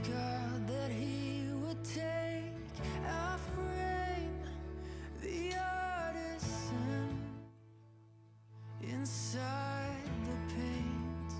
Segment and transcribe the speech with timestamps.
[0.00, 2.44] ask God that He would take
[3.06, 4.42] our frame,
[5.22, 7.18] the artisan,
[8.82, 11.32] inside the paint,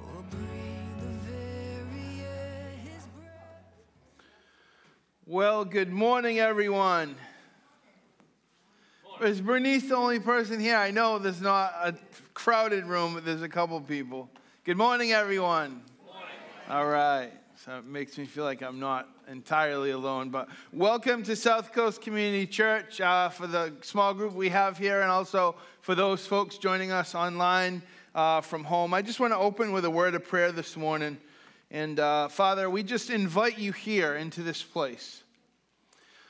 [0.00, 3.64] or breathe the very air His breath.
[5.26, 7.16] Well, good morning, everyone.
[9.20, 10.76] Is Bernice the only person here?
[10.76, 11.94] I know there's not a
[12.34, 14.28] crowded room, but there's a couple people.
[14.64, 15.82] Good morning, everyone.
[16.72, 17.30] All right.
[17.66, 20.30] So it makes me feel like I'm not entirely alone.
[20.30, 25.02] But welcome to South Coast Community Church uh, for the small group we have here,
[25.02, 27.82] and also for those folks joining us online
[28.14, 28.94] uh, from home.
[28.94, 31.18] I just want to open with a word of prayer this morning.
[31.70, 35.22] And uh, Father, we just invite you here into this place.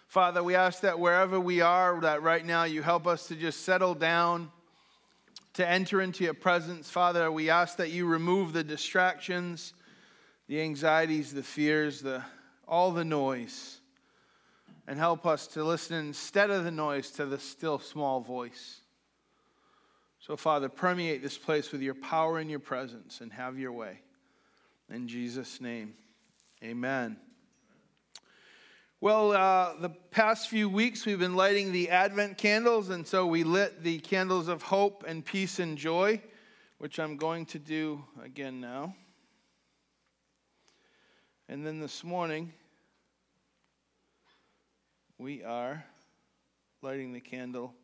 [0.09, 3.61] Father, we ask that wherever we are, that right now you help us to just
[3.61, 4.51] settle down,
[5.55, 6.91] to enter into your presence.
[6.91, 9.75] Father, we ask that you remove the distractions,
[10.49, 12.23] the anxieties, the fears, the,
[12.67, 13.81] all the noise,
[14.87, 18.81] and help us to listen instead of the noise to the still small voice.
[20.19, 24.01] So, Father, permeate this place with your power and your presence and have your way.
[24.89, 25.95] In Jesus' name,
[26.63, 27.17] amen.
[29.01, 33.43] Well, uh, the past few weeks we've been lighting the Advent candles, and so we
[33.43, 36.21] lit the candles of hope and peace and joy,
[36.79, 38.95] which I'm going to do again now.
[41.49, 42.53] And then this morning,
[45.19, 45.85] we are
[46.81, 47.75] lighting the candle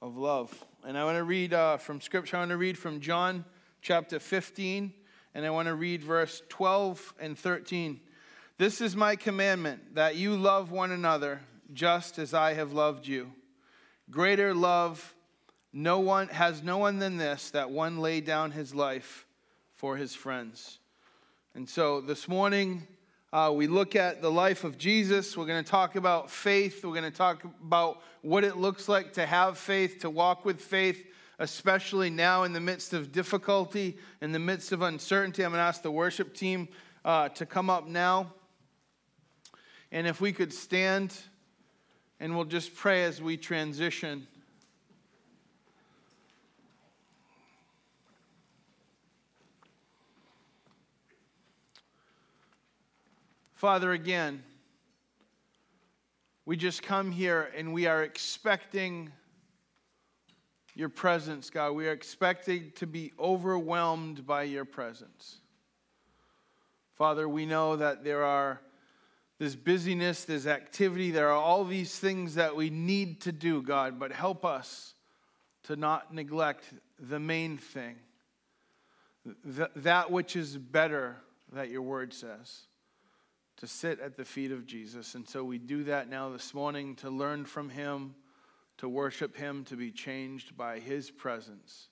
[0.00, 0.52] of love.
[0.84, 3.44] And I want to read uh, from Scripture, I want to read from John
[3.82, 4.92] chapter 15,
[5.34, 8.00] and I want to read verse 12 and 13.
[8.58, 11.40] This is my commandment that you love one another
[11.72, 13.32] just as I have loved you.
[14.10, 15.14] Greater love
[15.72, 19.26] no one has no one than this that one lay down his life
[19.74, 20.78] for his friends.
[21.54, 22.86] And so this morning
[23.30, 25.36] uh, we look at the life of Jesus.
[25.36, 26.82] We're going to talk about faith.
[26.82, 30.62] We're going to talk about what it looks like to have faith, to walk with
[30.62, 31.04] faith,
[31.38, 35.44] especially now in the midst of difficulty, in the midst of uncertainty.
[35.44, 36.68] I'm going to ask the worship team
[37.04, 38.32] uh, to come up now.
[39.90, 41.14] And if we could stand
[42.18, 44.26] and we'll just pray as we transition.
[53.62, 54.42] Father, again,
[56.46, 59.12] we just come here and we are expecting
[60.74, 61.70] your presence, God.
[61.70, 65.36] We are expecting to be overwhelmed by your presence.
[66.96, 68.60] Father, we know that there are
[69.38, 73.96] this busyness, this activity, there are all these things that we need to do, God,
[73.96, 74.94] but help us
[75.68, 76.64] to not neglect
[76.98, 77.94] the main thing,
[79.44, 81.18] that which is better
[81.52, 82.62] that your word says,
[83.58, 85.14] to sit at the feet of Jesus.
[85.14, 88.14] And so we do that now this morning to learn from him,
[88.78, 91.88] to worship him, to be changed by his presence.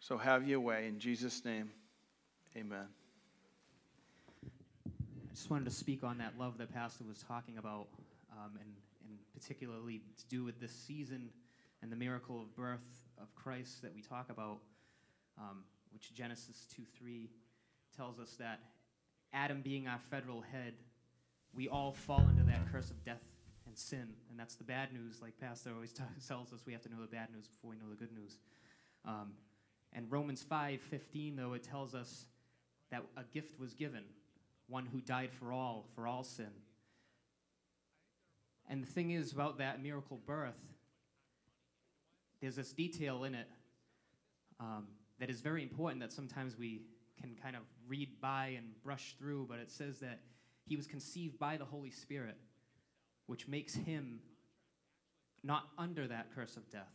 [0.00, 0.88] So have your way.
[0.88, 1.70] In Jesus' name,
[2.56, 2.86] amen.
[4.86, 7.86] I just wanted to speak on that love that Pastor was talking about,
[8.32, 8.74] um, and,
[9.08, 11.30] and particularly to do with this season
[11.82, 12.84] and the miracle of birth
[13.20, 14.58] of Christ that we talk about,
[15.38, 17.30] um, which Genesis 2 3
[17.96, 18.60] tells us that
[19.32, 20.74] Adam being our federal head,
[21.54, 23.22] we all fall into that curse of death
[23.66, 24.08] and sin.
[24.30, 27.00] And that's the bad news, like Pastor always t- tells us we have to know
[27.00, 28.38] the bad news before we know the good news.
[29.04, 29.32] Um,
[29.92, 32.26] and Romans 5 15, though, it tells us
[32.90, 34.04] that a gift was given
[34.68, 36.50] one who died for all, for all sin.
[38.68, 40.58] And the thing is about that miracle birth,
[42.40, 43.48] there's this detail in it
[44.60, 44.86] um,
[45.18, 46.82] that is very important that sometimes we
[47.22, 50.20] can kind of read by and brush through, but it says that
[50.66, 52.36] he was conceived by the Holy Spirit,
[53.26, 54.20] which makes him
[55.42, 56.92] not under that curse of death.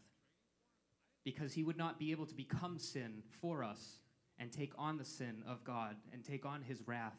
[1.24, 4.00] Because he would not be able to become sin for us
[4.40, 7.18] and take on the sin of God and take on his wrath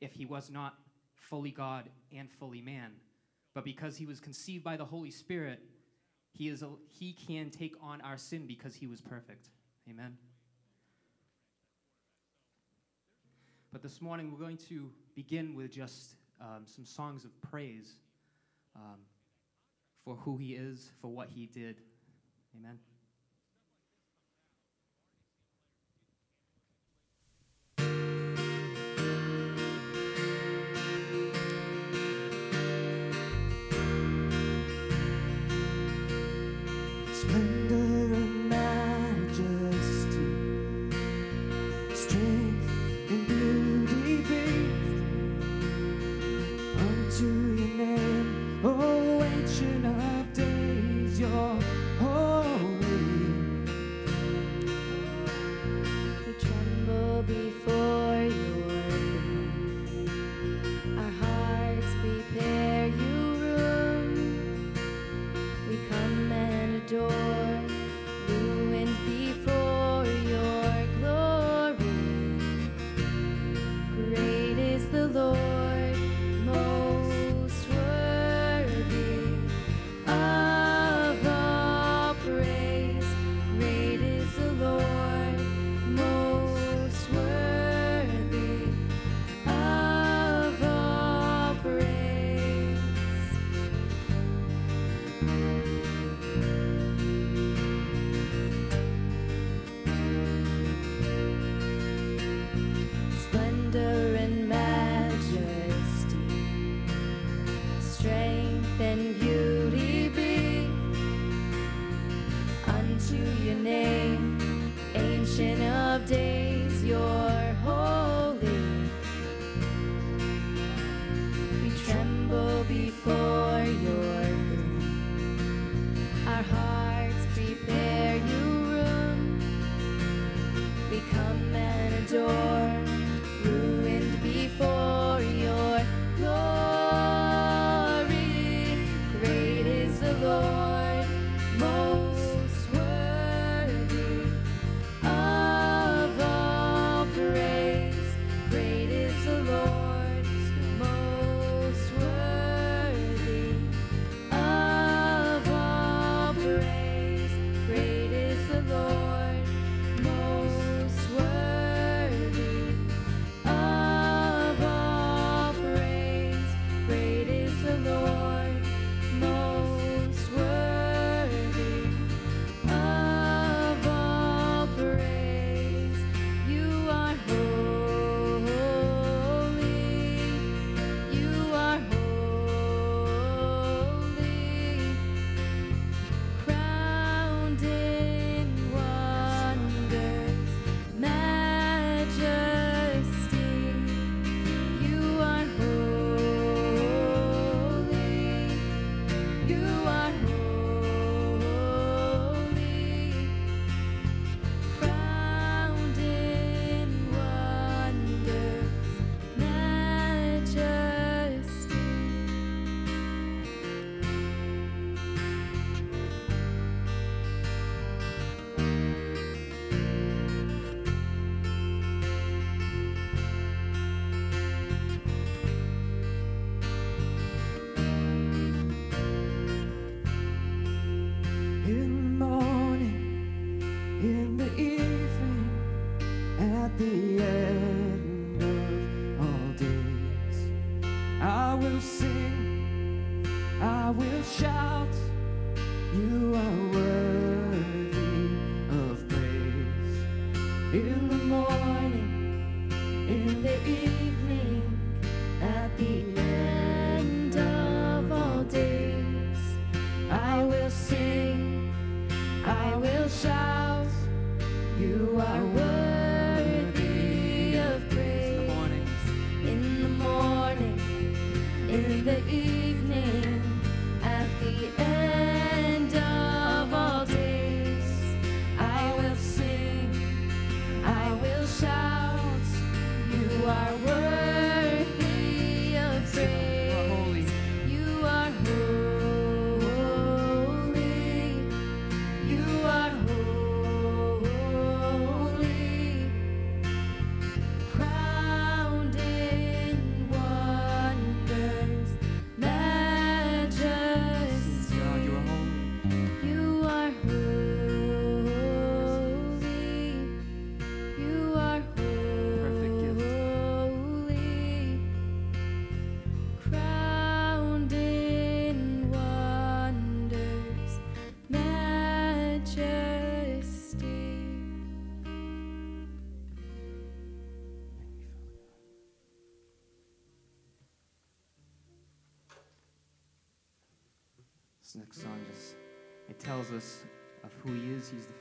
[0.00, 0.74] if he was not
[1.14, 2.92] fully God and fully man.
[3.54, 5.60] But because he was conceived by the Holy Spirit,
[6.32, 9.48] he, is a, he can take on our sin because he was perfect.
[9.88, 10.16] Amen.
[13.72, 17.94] But this morning we're going to begin with just um, some songs of praise
[18.76, 18.98] um,
[20.04, 21.80] for who he is, for what he did.
[22.54, 22.78] Amen.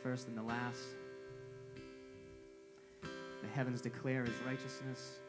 [0.04, 0.84] first and the last.
[3.02, 5.20] The heavens declare his righteousness,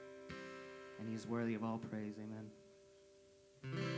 [0.98, 2.14] and he is worthy of all praise.
[2.18, 3.91] Amen.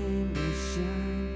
[0.00, 0.40] 你眉
[0.74, 1.29] 间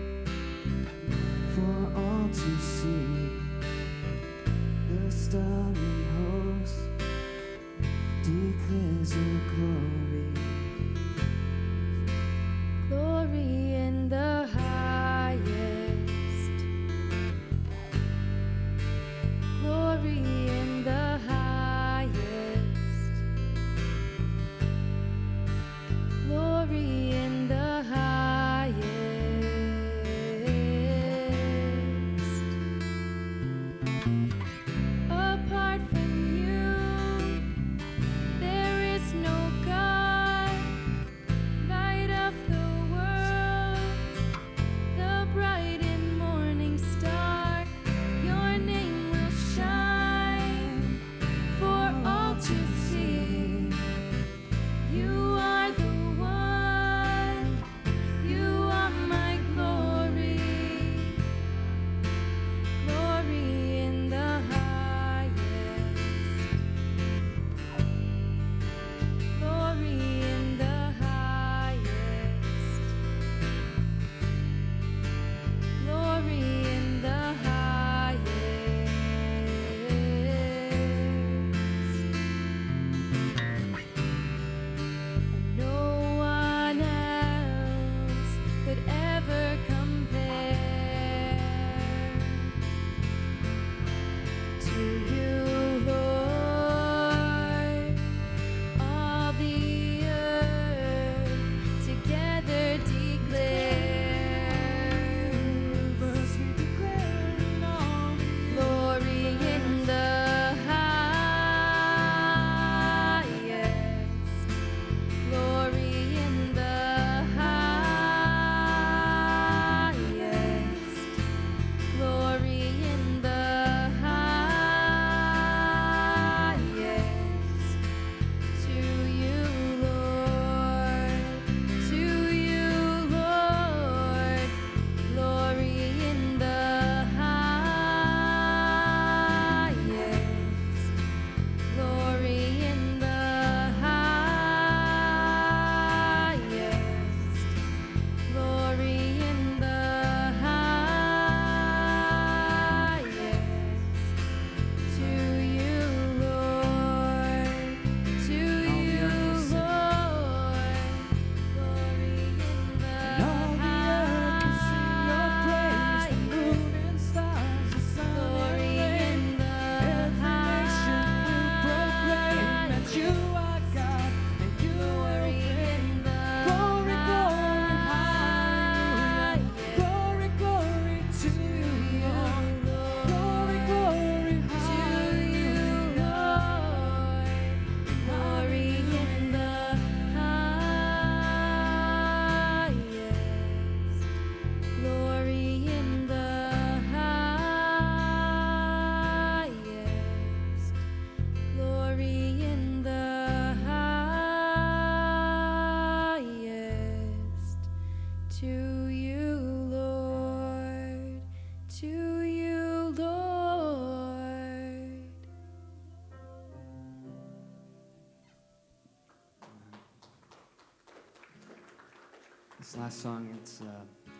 [222.84, 223.64] last song, it's uh,
[224.04, 224.12] it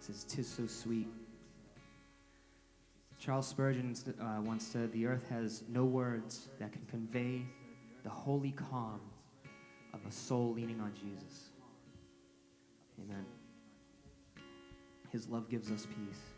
[0.00, 1.06] says "Tis so sweet."
[3.20, 7.42] Charles Spurgeon uh, once said, "The earth has no words that can convey
[8.02, 9.00] the holy calm
[9.92, 11.50] of a soul leaning on Jesus."
[13.00, 13.24] Amen.
[15.12, 16.33] His love gives us peace.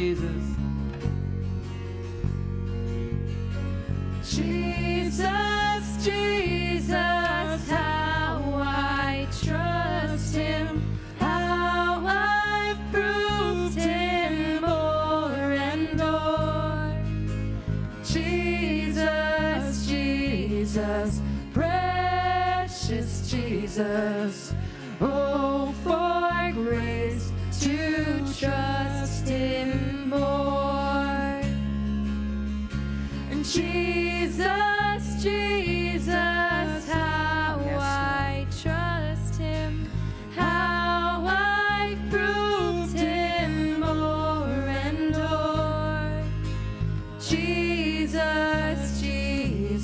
[0.00, 0.29] Jesus,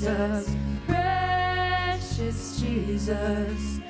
[0.07, 0.55] Jesus,
[0.87, 3.81] precious Jesus,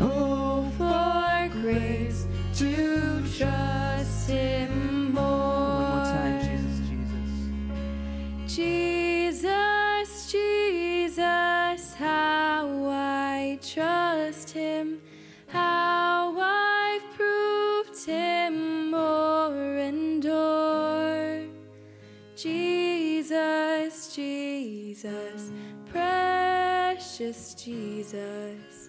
[0.00, 5.22] oh for grace to trust Him more.
[5.22, 6.40] One more time,
[8.44, 8.54] Jesus, Jesus.
[9.46, 15.00] Jesus, Jesus, how I trust him,
[15.46, 21.46] how I've proved him more and more.
[22.36, 25.41] Jesus, Jesus,
[27.14, 28.88] precious Jesus,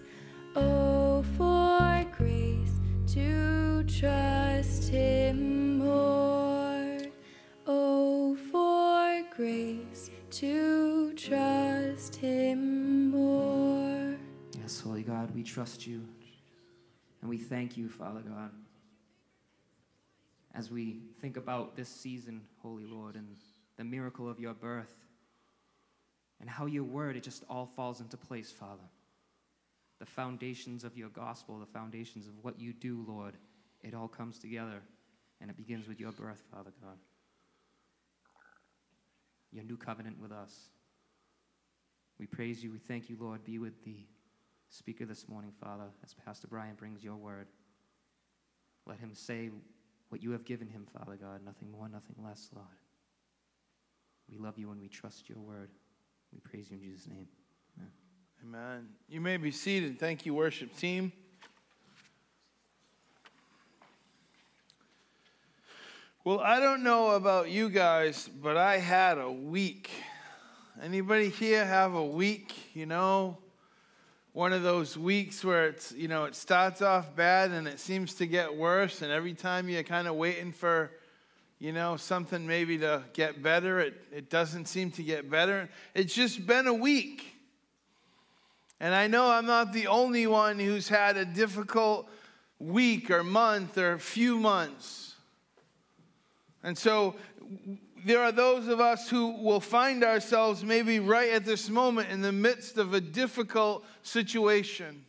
[0.56, 7.00] oh, for grace to trust him more.
[7.66, 14.16] Oh, for grace to trust him more.
[14.58, 16.00] Yes, Holy God, we trust you.
[17.20, 18.52] And we thank you, Father God.
[20.54, 23.36] As we think about this season, Holy Lord, and
[23.76, 25.03] the miracle of your birth,
[26.40, 28.82] and how your word, it just all falls into place, Father.
[30.00, 33.36] The foundations of your gospel, the foundations of what you do, Lord,
[33.82, 34.82] it all comes together,
[35.40, 36.98] and it begins with your birth, Father God.
[39.52, 40.52] Your new covenant with us.
[42.18, 42.72] We praise you.
[42.72, 43.44] We thank you, Lord.
[43.44, 43.96] Be with the
[44.68, 47.46] speaker this morning, Father, as Pastor Brian brings your word.
[48.86, 49.50] Let him say
[50.08, 52.66] what you have given him, Father God, nothing more, nothing less, Lord.
[54.30, 55.70] We love you and we trust your word.
[56.34, 57.28] We praise you in Jesus' name.
[57.78, 57.90] Amen.
[58.44, 58.88] Amen.
[59.08, 60.00] You may be seated.
[60.00, 61.12] Thank you, worship team.
[66.24, 69.90] Well, I don't know about you guys, but I had a week.
[70.82, 73.38] Anybody here have a week, you know?
[74.32, 78.14] One of those weeks where it's, you know, it starts off bad and it seems
[78.14, 80.90] to get worse and every time you're kind of waiting for
[81.58, 83.80] you know, something maybe to get better.
[83.80, 85.68] It, it doesn't seem to get better.
[85.94, 87.24] It's just been a week.
[88.80, 92.08] And I know I'm not the only one who's had a difficult
[92.58, 95.14] week or month or few months.
[96.62, 97.16] And so
[98.04, 102.20] there are those of us who will find ourselves maybe right at this moment in
[102.20, 105.04] the midst of a difficult situation.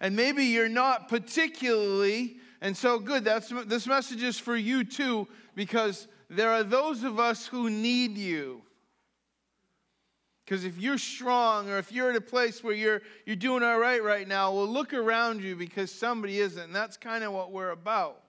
[0.00, 5.26] And maybe you're not particularly and so, good, that's, this message is for you too,
[5.54, 8.62] because there are those of us who need you.
[10.44, 13.78] Because if you're strong or if you're at a place where you're, you're doing all
[13.78, 16.60] right right now, well, look around you because somebody isn't.
[16.64, 18.22] And that's kind of what we're about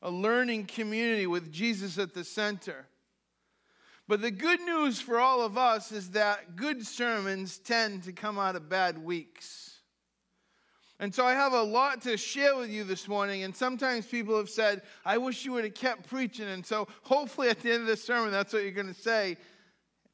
[0.00, 2.86] a learning community with Jesus at the center.
[4.06, 8.38] But the good news for all of us is that good sermons tend to come
[8.38, 9.77] out of bad weeks.
[11.00, 13.44] And so I have a lot to share with you this morning.
[13.44, 16.48] And sometimes people have said, I wish you would have kept preaching.
[16.48, 19.36] And so hopefully at the end of the sermon, that's what you're going to say.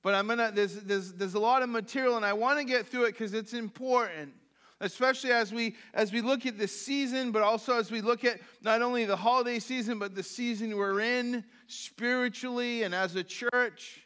[0.03, 2.87] But I'm gonna, there's, there's, there's a lot of material, and I want to get
[2.87, 4.35] through it because it's important.
[4.81, 8.41] Especially as we as we look at the season, but also as we look at
[8.61, 14.05] not only the holiday season, but the season we're in spiritually and as a church.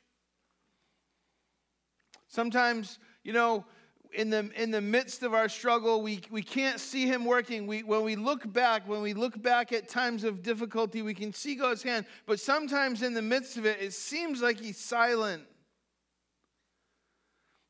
[2.29, 3.65] Sometimes, you know,
[4.13, 7.67] in the, in the midst of our struggle, we, we can't see Him working.
[7.67, 11.33] We, when we look back, when we look back at times of difficulty, we can
[11.33, 12.07] see God's hand.
[12.27, 15.43] But sometimes in the midst of it, it seems like He's silent.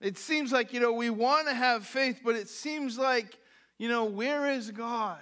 [0.01, 3.37] It seems like, you know, we want to have faith, but it seems like,
[3.79, 5.19] you know, where is God?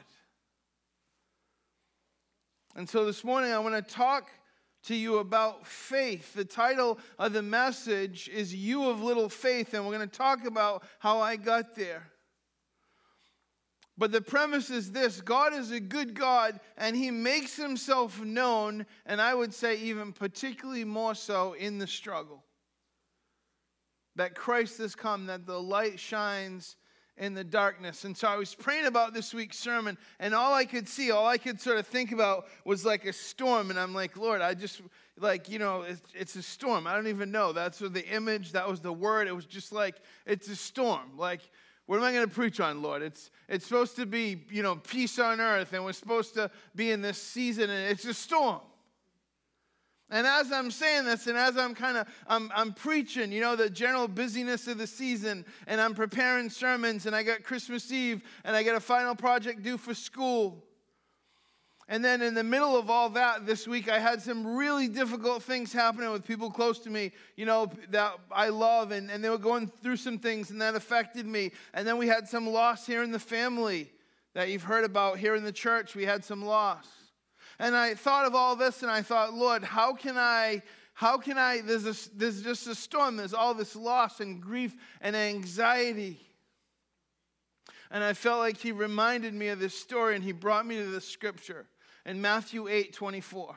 [2.74, 4.28] And so this morning, I want to talk
[4.86, 6.34] to you about faith.
[6.34, 10.46] The title of the message is You of Little Faith, and we're going to talk
[10.46, 12.10] about how I got there.
[13.98, 18.86] But the premise is this God is a good God, and He makes Himself known,
[19.06, 22.44] and I would say even particularly more so in the struggle.
[24.14, 26.76] That Christ has come, that the light shines
[27.18, 28.04] in the darkness.
[28.04, 31.26] And so I was praying about this week's sermon, and all I could see, all
[31.26, 33.70] I could sort of think about was like a storm.
[33.70, 34.82] And I'm like, Lord, I just,
[35.18, 36.86] like, you know, it's, it's a storm.
[36.86, 37.52] I don't even know.
[37.52, 39.28] That's what the image, that was the word.
[39.28, 41.16] It was just like, it's a storm.
[41.16, 41.40] Like,
[41.86, 43.00] what am I going to preach on, Lord?
[43.02, 46.90] It's, it's supposed to be, you know, peace on earth, and we're supposed to be
[46.90, 48.60] in this season, and it's a storm.
[50.08, 53.56] And as I'm saying this, and as I'm kind of I'm, I'm preaching, you know,
[53.56, 58.22] the general busyness of the season, and I'm preparing sermons, and I got Christmas Eve,
[58.44, 60.62] and I got a final project due for school.
[61.88, 65.42] And then in the middle of all that, this week, I had some really difficult
[65.42, 69.30] things happening with people close to me, you know, that I love, and, and they
[69.30, 71.52] were going through some things, and that affected me.
[71.74, 73.92] And then we had some loss here in the family
[74.34, 75.94] that you've heard about here in the church.
[75.94, 76.86] We had some loss.
[77.58, 80.62] And I thought of all this and I thought, Lord, how can I,
[80.94, 84.74] how can I, there's, this, there's just a storm, there's all this loss and grief
[85.00, 86.20] and anxiety.
[87.90, 90.86] And I felt like he reminded me of this story and he brought me to
[90.86, 91.66] the scripture
[92.04, 93.56] in Matthew 8 24.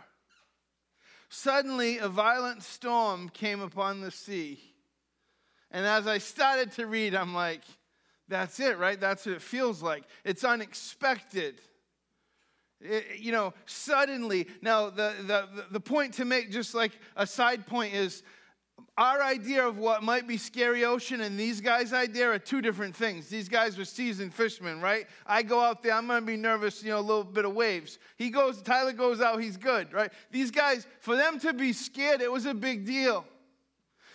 [1.29, 4.59] Suddenly, a violent storm came upon the sea.
[5.69, 7.61] And as I started to read, I'm like,
[8.27, 8.99] that's it, right?
[8.99, 10.03] That's what it feels like.
[10.23, 11.61] It's unexpected.
[12.81, 14.47] It, you know, suddenly.
[14.61, 18.23] Now, the, the, the point to make, just like a side point, is
[18.97, 22.95] our idea of what might be scary ocean and these guys' idea are two different
[22.95, 23.27] things.
[23.27, 25.07] These guys were seasoned fishermen, right?
[25.25, 27.97] I go out there, I'm gonna be nervous, you know, a little bit of waves.
[28.17, 30.11] He goes, Tyler goes out, he's good, right?
[30.31, 33.25] These guys, for them to be scared, it was a big deal.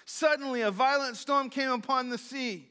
[0.05, 2.69] Suddenly, a violent storm came upon the sea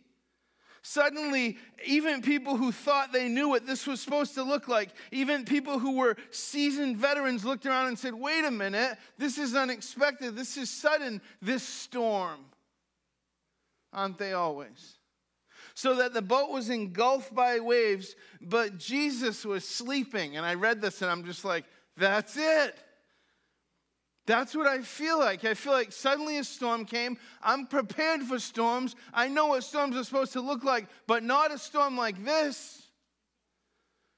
[0.85, 5.45] Suddenly, even people who thought they knew what this was supposed to look like, even
[5.45, 10.35] people who were seasoned veterans looked around and said, Wait a minute, this is unexpected.
[10.35, 12.41] This is sudden, this storm.
[13.93, 14.97] Aren't they always?
[15.73, 20.35] So that the boat was engulfed by waves, but Jesus was sleeping.
[20.35, 21.63] And I read this and I'm just like,
[21.95, 22.77] That's it.
[24.25, 25.43] That's what I feel like.
[25.43, 27.17] I feel like suddenly a storm came.
[27.41, 28.95] I'm prepared for storms.
[29.13, 32.87] I know what storms are supposed to look like, but not a storm like this.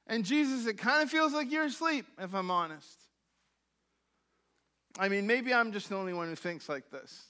[0.07, 3.01] And Jesus, it kind of feels like you're asleep, if I'm honest.
[4.99, 7.25] I mean, maybe I'm just the only one who thinks like this.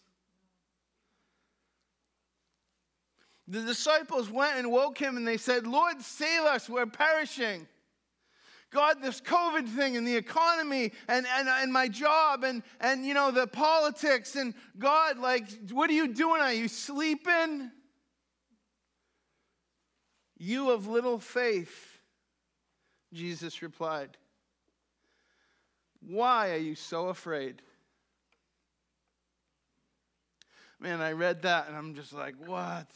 [3.47, 7.67] The disciples went and woke him and they said, Lord, save us, we're perishing.
[8.71, 13.13] God, this COVID thing and the economy and, and, and my job and, and, you
[13.13, 14.35] know, the politics.
[14.35, 16.41] And God, like, what are you doing?
[16.41, 17.71] Are you sleeping?
[20.37, 21.99] You of little faith,
[23.13, 24.17] Jesus replied.
[26.01, 27.61] Why are you so afraid?
[30.79, 32.87] Man, I read that and I'm just like, what?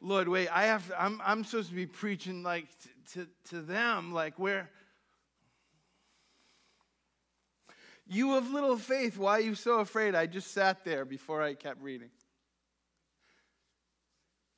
[0.00, 2.68] Lord, wait, I have to, I'm, I'm supposed to be preaching like
[3.12, 4.70] to, to, them, like where
[8.06, 10.14] you of little faith, why are you so afraid?
[10.14, 12.10] I just sat there before I kept reading.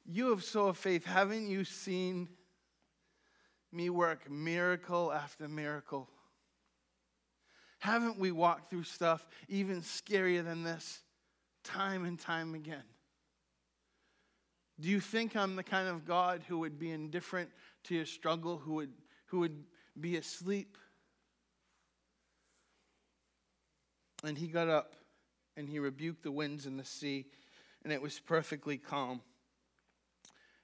[0.04, 2.28] You of so faith, haven't you seen
[3.72, 6.08] me work miracle after miracle?
[7.80, 11.00] Haven't we walked through stuff even scarier than this
[11.64, 12.84] time and time again?
[14.78, 17.50] Do you think I'm the kind of God who would be indifferent
[17.85, 18.93] to your struggle, who would,
[19.27, 19.64] who would
[19.99, 20.77] be asleep?
[24.25, 24.95] And he got up
[25.57, 27.27] and he rebuked the winds and the sea,
[27.83, 29.21] and it was perfectly calm.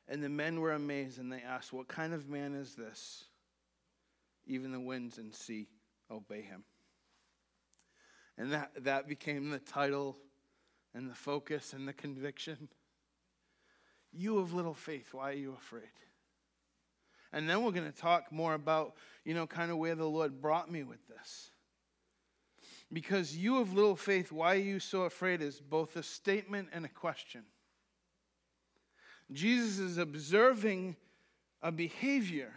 [0.09, 3.25] And the men were amazed and they asked, What kind of man is this?
[4.47, 5.67] Even the winds and sea
[6.11, 6.63] obey him.
[8.39, 10.17] And that, that became the title
[10.95, 12.69] and the focus and the conviction.
[14.13, 15.83] You of little faith, why are you afraid?
[17.33, 20.41] And then we're going to talk more about, you know, kind of where the Lord
[20.41, 21.51] brought me with this.
[22.93, 26.85] Because you of little faith, why are you so afraid is both a statement and
[26.85, 27.43] a question.
[29.33, 30.97] Jesus is observing
[31.62, 32.53] a behavior.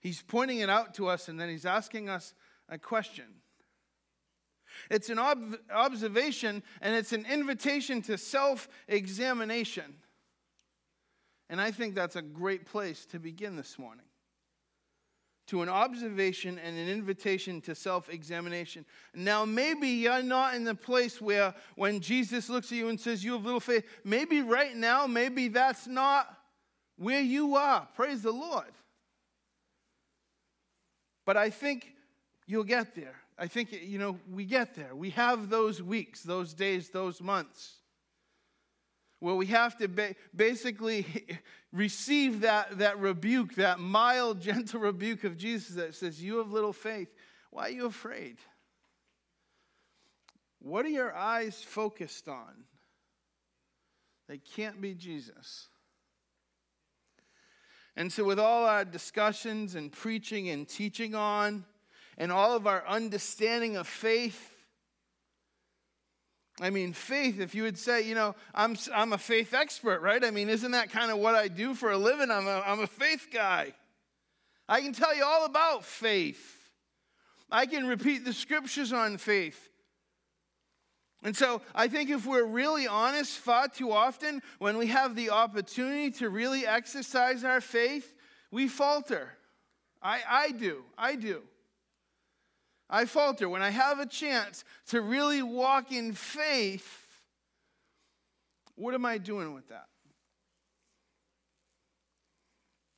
[0.00, 2.32] He's pointing it out to us and then he's asking us
[2.68, 3.24] a question.
[4.90, 9.96] It's an ob- observation and it's an invitation to self examination.
[11.48, 14.04] And I think that's a great place to begin this morning.
[15.48, 18.84] To an observation and an invitation to self examination.
[19.14, 23.22] Now, maybe you're not in the place where when Jesus looks at you and says,
[23.22, 26.26] You have little faith, maybe right now, maybe that's not
[26.96, 27.86] where you are.
[27.94, 28.72] Praise the Lord.
[31.24, 31.92] But I think
[32.48, 33.14] you'll get there.
[33.38, 34.96] I think, you know, we get there.
[34.96, 37.74] We have those weeks, those days, those months
[39.20, 41.06] where we have to ba- basically
[41.72, 46.72] receive that, that rebuke, that mild, gentle rebuke of Jesus that says, You have little
[46.72, 47.08] faith.
[47.50, 48.38] Why are you afraid?
[50.58, 52.64] What are your eyes focused on?
[54.28, 55.68] They can't be Jesus.
[57.96, 61.64] And so, with all our discussions and preaching and teaching on,
[62.18, 64.55] and all of our understanding of faith,
[66.60, 70.24] I mean, faith, if you would say, you know, I'm, I'm a faith expert, right?
[70.24, 72.30] I mean, isn't that kind of what I do for a living?
[72.30, 73.74] I'm a, I'm a faith guy.
[74.68, 76.54] I can tell you all about faith.
[77.50, 79.68] I can repeat the scriptures on faith.
[81.22, 85.30] And so I think if we're really honest, far too often, when we have the
[85.30, 88.14] opportunity to really exercise our faith,
[88.50, 89.30] we falter.
[90.02, 90.84] I, I do.
[90.96, 91.42] I do.
[92.88, 93.48] I falter.
[93.48, 97.06] When I have a chance to really walk in faith,
[98.76, 99.86] what am I doing with that?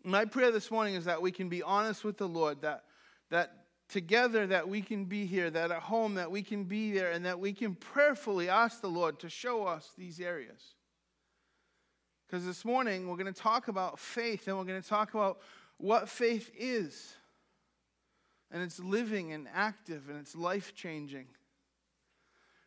[0.05, 2.85] My prayer this morning is that we can be honest with the Lord, that,
[3.31, 3.53] that
[3.88, 7.24] together that we can be here, that at home that we can be there, and
[7.24, 10.74] that we can prayerfully ask the Lord to show us these areas.
[12.27, 15.40] Because this morning we're going to talk about faith and we're going to talk about
[15.79, 17.14] what faith is
[18.51, 21.27] and it's living and active and it's life changing.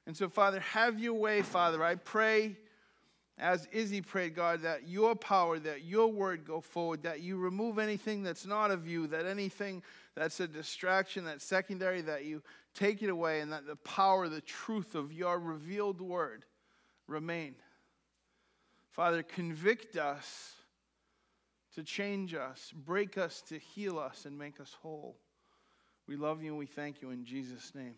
[0.06, 1.84] And so, Father, have your way, Father.
[1.84, 2.58] I pray,
[3.38, 7.80] as Izzy prayed, God, that your power, that your word go forward, that you remove
[7.80, 9.84] anything that's not of you, that anything
[10.16, 12.42] that's a distraction, that's secondary, that you
[12.74, 16.46] take it away, and that the power, the truth of your revealed word
[17.08, 17.56] remain.
[18.90, 20.54] Father, convict us
[21.76, 25.16] to change us, break us to heal us, and make us whole.
[26.12, 27.96] We love you and we thank you in Jesus' name.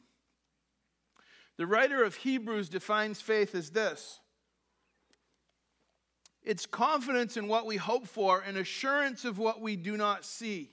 [1.58, 4.20] The writer of Hebrews defines faith as this
[6.44, 10.70] it's confidence in what we hope for and assurance of what we do not see.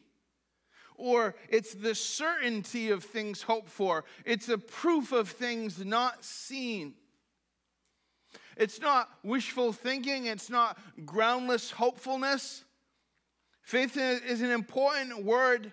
[0.97, 6.93] Or it's the certainty of things hoped for, it's a proof of things not seen.
[8.55, 10.77] It's not wishful thinking, it's not
[11.07, 12.65] groundless hopefulness.
[13.63, 15.73] Faith is an important word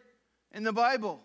[0.54, 1.20] in the Bible.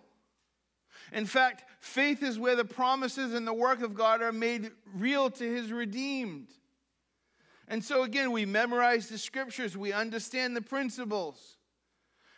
[1.12, 5.30] In fact, faith is where the promises and the work of God are made real
[5.30, 6.48] to his redeemed.
[7.68, 11.56] And so, again, we memorize the scriptures, we understand the principles.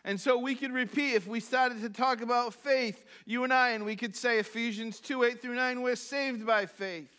[0.05, 3.71] And so we could repeat if we started to talk about faith, you and I,
[3.71, 7.11] and we could say Ephesians 2 8 through 9, we're saved by faith.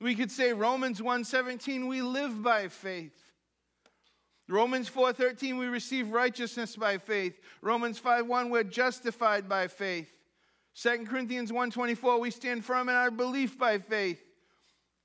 [0.00, 3.26] We could say Romans 1 17, we live by faith.
[4.48, 7.40] Romans 4:13 we receive righteousness by faith.
[7.62, 10.15] Romans 5:1 we're justified by faith.
[10.80, 14.22] 2 Corinthians 1:24 we stand firm in our belief by faith.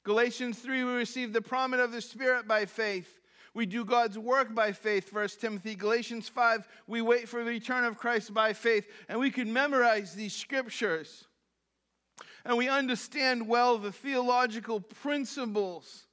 [0.03, 3.19] Galatians 3 we receive the promise of the spirit by faith.
[3.53, 5.75] We do God's work by faith, 1 Timothy.
[5.75, 8.87] Galatians 5, we wait for the return of Christ by faith.
[9.09, 11.25] And we can memorize these scriptures.
[12.45, 16.07] And we understand well the theological principles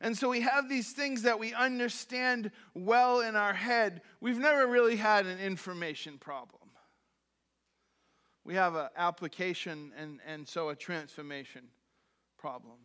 [0.00, 4.00] and so we have these things that we understand well in our head.
[4.20, 6.59] We've never really had an information problem.
[8.50, 11.68] We have an application and, and so a transformation
[12.36, 12.78] problem.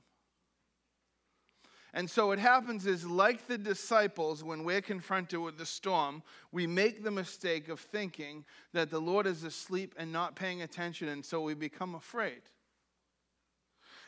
[1.91, 6.67] And so what happens is, like the disciples, when we're confronted with the storm, we
[6.67, 11.25] make the mistake of thinking that the Lord is asleep and not paying attention, and
[11.25, 12.43] so we become afraid.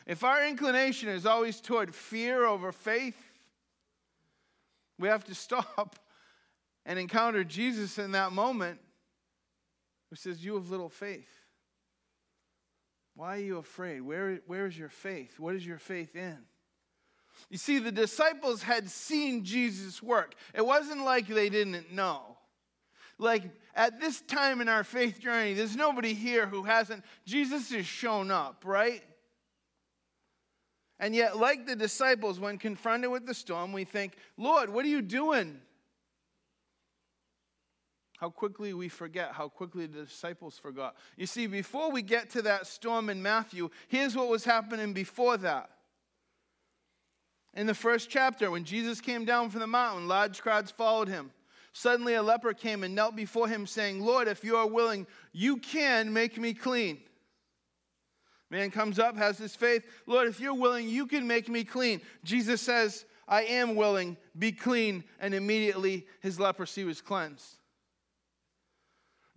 [0.06, 3.20] If our inclination is always toward fear over faith,
[4.96, 5.98] we have to stop
[6.86, 8.78] and encounter Jesus in that moment
[10.08, 11.37] who says, You have little faith.
[13.18, 14.02] Why are you afraid?
[14.02, 15.40] Where, where is your faith?
[15.40, 16.38] What is your faith in?
[17.50, 20.36] You see, the disciples had seen Jesus work.
[20.54, 22.36] It wasn't like they didn't know.
[23.18, 23.42] Like
[23.74, 27.04] at this time in our faith journey, there's nobody here who hasn't.
[27.26, 29.02] Jesus has shown up, right?
[31.00, 34.88] And yet, like the disciples, when confronted with the storm, we think, Lord, what are
[34.88, 35.58] you doing?
[38.18, 40.96] How quickly we forget, how quickly the disciples forgot.
[41.16, 45.36] You see, before we get to that storm in Matthew, here's what was happening before
[45.38, 45.70] that.
[47.54, 51.30] In the first chapter, when Jesus came down from the mountain, large crowds followed him.
[51.72, 55.58] Suddenly, a leper came and knelt before him, saying, Lord, if you are willing, you
[55.58, 56.98] can make me clean.
[58.50, 59.84] Man comes up, has his faith.
[60.06, 62.00] Lord, if you're willing, you can make me clean.
[62.24, 65.04] Jesus says, I am willing, be clean.
[65.20, 67.57] And immediately his leprosy was cleansed.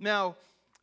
[0.02, 0.36] Now,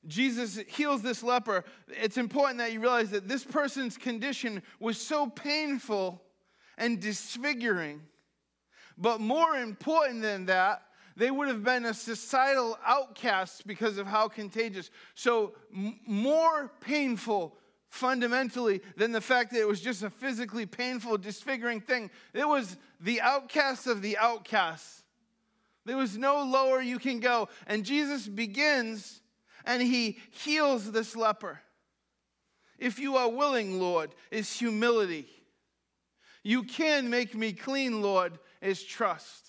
[0.06, 1.64] Jesus heals this leper.
[1.88, 6.22] It's important that you realize that this person's condition was so painful
[6.78, 8.00] and disfiguring.
[8.96, 10.82] But more important than that,
[11.16, 14.90] they would have been a societal outcast because of how contagious.
[15.16, 21.18] So, m- more painful fundamentally than the fact that it was just a physically painful,
[21.18, 22.10] disfiguring thing.
[22.34, 25.02] It was the outcast of the outcasts.
[25.88, 27.48] There was no lower you can go.
[27.66, 29.22] And Jesus begins
[29.64, 31.60] and he heals this leper.
[32.78, 35.26] If you are willing, Lord, is humility.
[36.42, 39.48] You can make me clean, Lord, is trust.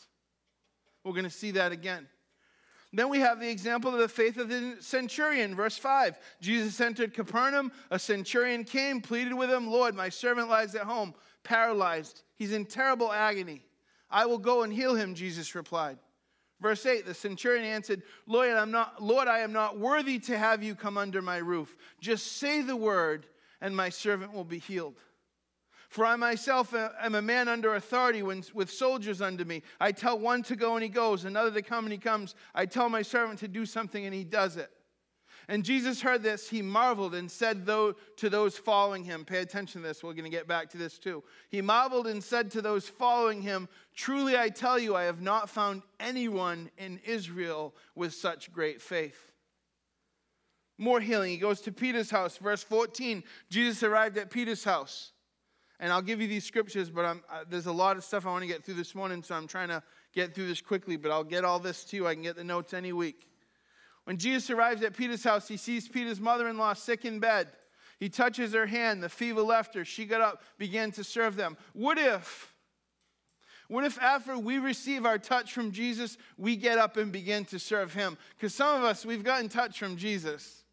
[1.03, 2.07] We're going to see that again.
[2.93, 6.17] Then we have the example of the faith of the centurion, verse 5.
[6.41, 7.71] Jesus entered Capernaum.
[7.91, 12.23] A centurion came, pleaded with him, Lord, my servant lies at home, paralyzed.
[12.35, 13.63] He's in terrible agony.
[14.09, 15.99] I will go and heal him, Jesus replied.
[16.61, 20.61] Verse 8, the centurion answered, Lord, I'm not, Lord, I am not worthy to have
[20.61, 21.75] you come under my roof.
[22.01, 23.27] Just say the word,
[23.61, 24.95] and my servant will be healed.
[25.87, 29.63] For I myself am a man under authority with soldiers under me.
[29.79, 32.35] I tell one to go and he goes, another to come and he comes.
[32.53, 34.69] I tell my servant to do something and he does it.
[35.49, 39.81] And Jesus heard this, he marveled and said though, to those following him, pay attention
[39.81, 41.23] to this, we're going to get back to this too.
[41.49, 45.49] He marveled and said to those following him, Truly I tell you, I have not
[45.49, 49.31] found anyone in Israel with such great faith.
[50.77, 51.31] More healing.
[51.31, 52.37] He goes to Peter's house.
[52.37, 55.13] Verse 14 Jesus arrived at Peter's house.
[55.79, 57.15] And I'll give you these scriptures, but uh,
[57.49, 59.69] there's a lot of stuff I want to get through this morning, so I'm trying
[59.69, 59.81] to
[60.13, 62.05] get through this quickly, but I'll get all this to you.
[62.05, 63.28] I can get the notes any week.
[64.05, 67.47] When Jesus arrives at Peter's house, he sees Peter's mother in law sick in bed.
[67.99, 69.83] He touches her hand, the fever left her.
[69.83, 71.57] She got up, began to serve them.
[71.73, 72.53] What if,
[73.67, 77.59] What if after we receive our touch from Jesus, we get up and begin to
[77.59, 78.17] serve him?
[78.35, 80.63] Because some of us, we've gotten touch from Jesus.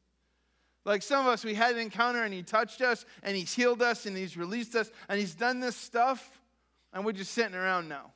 [0.86, 3.82] Like some of us, we had an encounter and he touched us and he's healed
[3.82, 6.40] us and he's released us and he's done this stuff
[6.94, 8.12] and we're just sitting around now.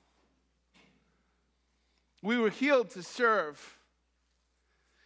[2.22, 3.76] We were healed to serve.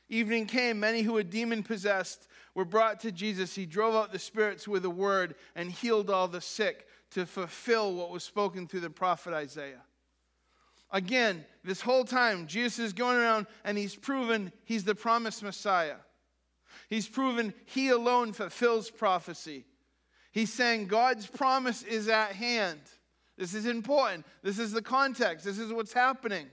[0.08, 3.54] Evening came, many who were demon possessed were brought to Jesus.
[3.54, 7.94] He drove out the spirits with a word and healed all the sick to fulfill
[7.94, 9.82] what was spoken through the prophet Isaiah.
[10.90, 15.96] Again, this whole time, Jesus is going around and he's proven he's the promised Messiah.
[16.88, 19.64] He's proven he alone fulfills prophecy.
[20.30, 22.80] He's saying God's promise is at hand.
[23.36, 24.26] This is important.
[24.42, 25.44] This is the context.
[25.44, 26.46] This is what's happening.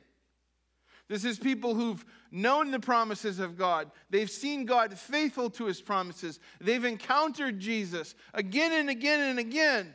[1.11, 3.91] This is people who've known the promises of God.
[4.09, 6.39] They've seen God faithful to his promises.
[6.61, 9.93] They've encountered Jesus again and again and again.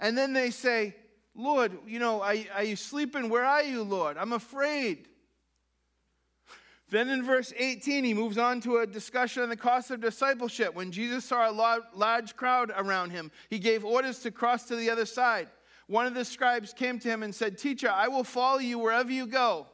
[0.00, 0.96] And then they say,
[1.36, 3.28] Lord, you know, are, are you sleeping?
[3.28, 4.16] Where are you, Lord?
[4.16, 5.06] I'm afraid.
[6.90, 10.74] Then in verse 18, he moves on to a discussion on the cost of discipleship.
[10.74, 14.90] When Jesus saw a large crowd around him, he gave orders to cross to the
[14.90, 15.46] other side.
[15.92, 19.12] One of the scribes came to him and said, Teacher, I will follow you wherever
[19.12, 19.66] you go.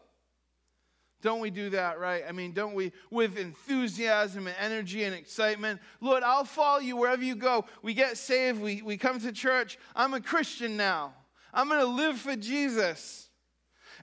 [1.23, 2.25] Don't we do that, right?
[2.29, 5.81] I mean, don't we, with enthusiasm and energy and excitement?
[6.01, 7.67] Lord, I'll follow you wherever you go.
[7.83, 9.79] We get saved, we, we come to church.
[9.95, 11.15] I'm a Christian now.
[11.55, 13.29] I'm going to live for Jesus.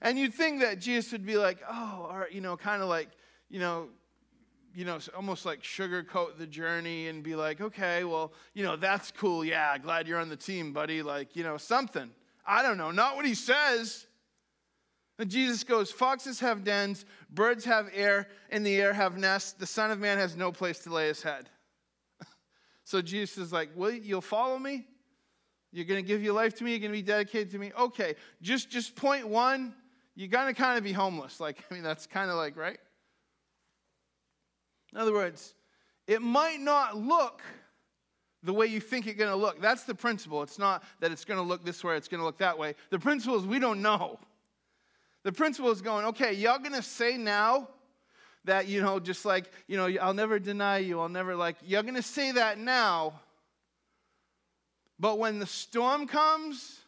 [0.00, 3.10] And you'd think that Jesus would be like, oh, you know, kind of like,
[3.50, 3.88] you know,
[4.76, 9.10] you know, almost like sugarcoat the journey and be like, okay, well, you know, that's
[9.10, 9.42] cool.
[9.42, 11.00] Yeah, glad you're on the team, buddy.
[11.02, 12.10] Like, you know, something.
[12.46, 12.90] I don't know.
[12.90, 14.06] Not what he says.
[15.18, 19.52] And Jesus goes, Foxes have dens, birds have air, in the air have nests.
[19.52, 21.48] The Son of Man has no place to lay his head.
[22.84, 24.84] so Jesus is like, Well, you'll follow me?
[25.72, 26.72] You're going to give your life to me?
[26.72, 27.72] You're going to be dedicated to me?
[27.78, 29.74] Okay, just, just point one
[30.16, 31.38] you're going to kind of be homeless.
[31.38, 32.78] Like, I mean, that's kind of like, right?
[34.96, 35.52] In other words,
[36.06, 37.42] it might not look
[38.42, 39.60] the way you think it's going to look.
[39.60, 40.42] That's the principle.
[40.42, 42.74] It's not that it's going to look this way, it's going to look that way.
[42.88, 44.18] The principle is we don't know.
[45.22, 47.68] The principle is going, okay, y'all going to say now
[48.46, 51.82] that, you know, just like, you know, I'll never deny you, I'll never like, y'all
[51.82, 53.20] going to say that now.
[54.98, 56.80] But when the storm comes,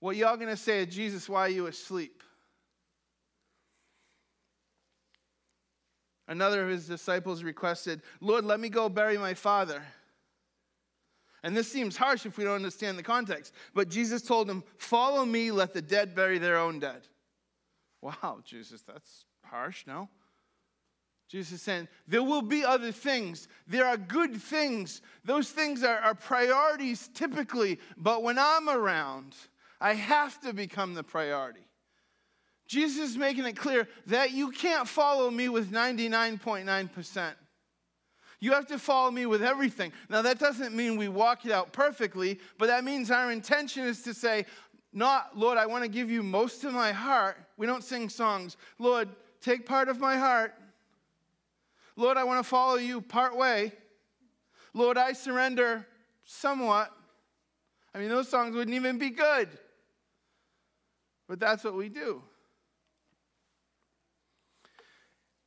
[0.00, 2.19] what y'all gonna say is, Jesus, why are you asleep?
[6.30, 9.82] Another of his disciples requested, Lord, let me go bury my father.
[11.42, 13.52] And this seems harsh if we don't understand the context.
[13.74, 17.08] But Jesus told him, Follow me, let the dead bury their own dead.
[18.00, 20.08] Wow, Jesus, that's harsh, no?
[21.28, 23.48] Jesus saying, There will be other things.
[23.66, 25.02] There are good things.
[25.24, 27.80] Those things are, are priorities typically.
[27.96, 29.34] But when I'm around,
[29.80, 31.66] I have to become the priority.
[32.70, 37.32] Jesus is making it clear that you can't follow me with 99.9%.
[38.38, 39.92] You have to follow me with everything.
[40.08, 44.02] Now, that doesn't mean we walk it out perfectly, but that means our intention is
[44.02, 44.46] to say,
[44.92, 47.38] not, Lord, I want to give you most of my heart.
[47.56, 48.56] We don't sing songs.
[48.78, 49.08] Lord,
[49.40, 50.54] take part of my heart.
[51.96, 53.72] Lord, I want to follow you part way.
[54.74, 55.84] Lord, I surrender
[56.22, 56.92] somewhat.
[57.92, 59.48] I mean, those songs wouldn't even be good.
[61.26, 62.22] But that's what we do.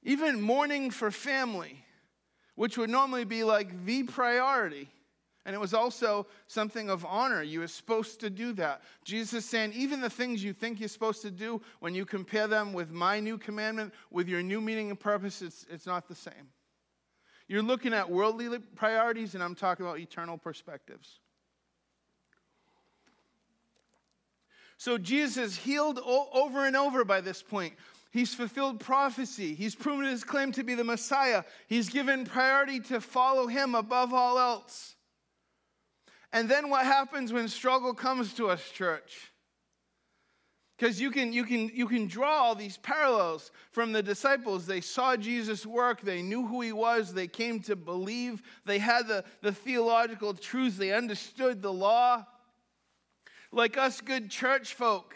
[0.03, 1.83] Even mourning for family,
[2.55, 4.89] which would normally be like the priority.
[5.45, 7.43] And it was also something of honor.
[7.43, 8.81] You were supposed to do that.
[9.03, 12.47] Jesus is saying, even the things you think you're supposed to do, when you compare
[12.47, 16.15] them with my new commandment, with your new meaning and purpose, it's, it's not the
[16.15, 16.49] same.
[17.49, 21.19] You're looking at worldly priorities, and I'm talking about eternal perspectives.
[24.77, 27.73] So Jesus is healed over and over by this point.
[28.13, 29.55] He's fulfilled prophecy.
[29.55, 31.43] He's proven his claim to be the Messiah.
[31.67, 34.95] He's given priority to follow him above all else.
[36.31, 39.31] And then what happens when struggle comes to us, church?
[40.77, 44.67] Because you can, you, can, you can draw all these parallels from the disciples.
[44.67, 49.07] They saw Jesus work, they knew who he was, they came to believe, they had
[49.07, 52.27] the, the theological truths, they understood the law
[53.51, 55.15] like us good church folk.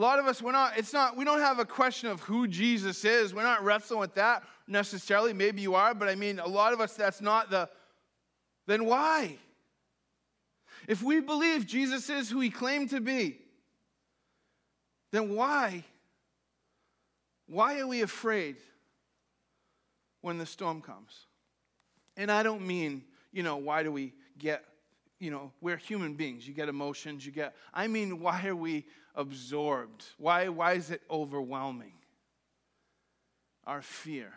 [0.00, 2.48] A lot of us, we're not, it's not, we don't have a question of who
[2.48, 3.34] Jesus is.
[3.34, 5.34] We're not wrestling with that necessarily.
[5.34, 7.68] Maybe you are, but I mean, a lot of us, that's not the,
[8.66, 9.36] then why?
[10.88, 13.40] If we believe Jesus is who he claimed to be,
[15.12, 15.84] then why?
[17.46, 18.56] Why are we afraid
[20.22, 21.26] when the storm comes?
[22.16, 24.64] And I don't mean, you know, why do we get
[25.20, 26.48] you know, we're human beings.
[26.48, 30.04] You get emotions, you get, I mean, why are we absorbed?
[30.16, 31.92] Why, why is it overwhelming?
[33.66, 34.32] Our fear.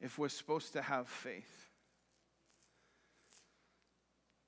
[0.00, 1.68] If we're supposed to have faith.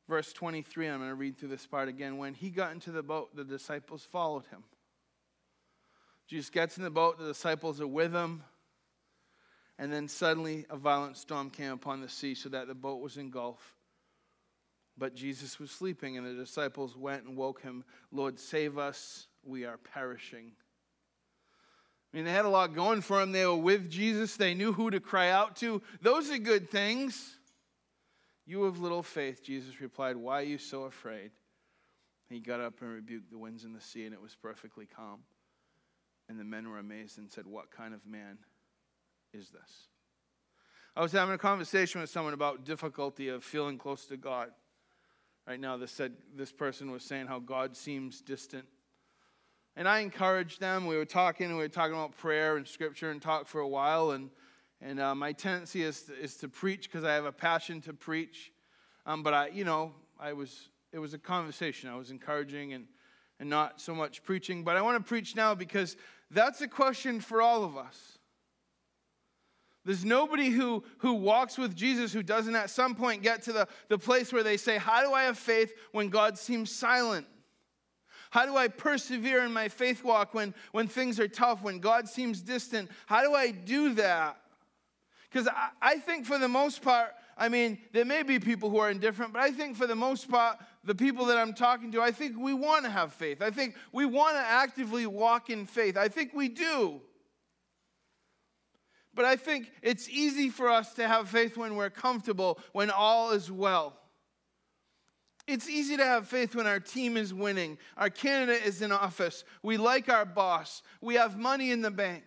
[0.07, 2.18] Verse 23, I'm going to read through this part again.
[2.18, 4.62] When he got into the boat, the disciples followed him.
[6.29, 8.43] Jesus gets in the boat, the disciples are with him.
[9.79, 13.16] And then suddenly a violent storm came upon the sea so that the boat was
[13.16, 13.64] engulfed.
[14.99, 17.84] But Jesus was sleeping, and the disciples went and woke him.
[18.11, 20.53] Lord, save us, we are perishing.
[22.12, 23.32] I mean, they had a lot going for them.
[23.32, 25.82] They were with Jesus, they knew who to cry out to.
[26.01, 27.36] Those are good things.
[28.47, 30.16] You have little faith, Jesus replied.
[30.16, 31.32] Why are you so afraid?
[32.28, 35.20] He got up and rebuked the winds and the sea, and it was perfectly calm.
[36.28, 38.38] And the men were amazed and said, What kind of man
[39.32, 39.88] is this?
[40.97, 44.51] I was having a conversation with someone about difficulty of feeling close to God.
[45.47, 48.64] Right now, this said this person was saying how God seems distant.
[49.76, 50.86] And I encouraged them.
[50.86, 53.68] We were talking, and we were talking about prayer and scripture and talk for a
[53.68, 54.11] while.
[54.11, 54.30] And,
[54.80, 57.92] and uh, my tendency is to, is to preach because I have a passion to
[57.92, 58.51] preach.
[59.05, 61.90] Um, but I, you know, I was, it was a conversation.
[61.90, 62.86] I was encouraging and,
[63.38, 64.64] and not so much preaching.
[64.64, 65.97] But I want to preach now because
[66.28, 68.16] that's a question for all of us.
[69.87, 73.68] There's nobody who, who walks with Jesus who doesn't at some point get to the,
[73.89, 77.24] the place where they say, How do I have faith when God seems silent?
[78.30, 82.09] How do I persevere in my faith walk when, when things are tough, when God
[82.09, 82.91] seems distant?
[83.07, 84.37] How do I do that?
[85.30, 88.78] Because I, I think for the most part, I mean, there may be people who
[88.78, 92.03] are indifferent, but I think for the most part, the people that I'm talking to,
[92.03, 93.41] I think we want to have faith.
[93.41, 95.97] I think we want to actively walk in faith.
[95.97, 97.01] I think we do.
[99.17, 103.33] But I think it's easy for us to have faith when we're comfortable, when all
[103.33, 103.95] is well.
[105.49, 109.45] It's easy to have faith when our team is winning, our candidate is in office,
[109.62, 112.25] we like our boss, we have money in the bank.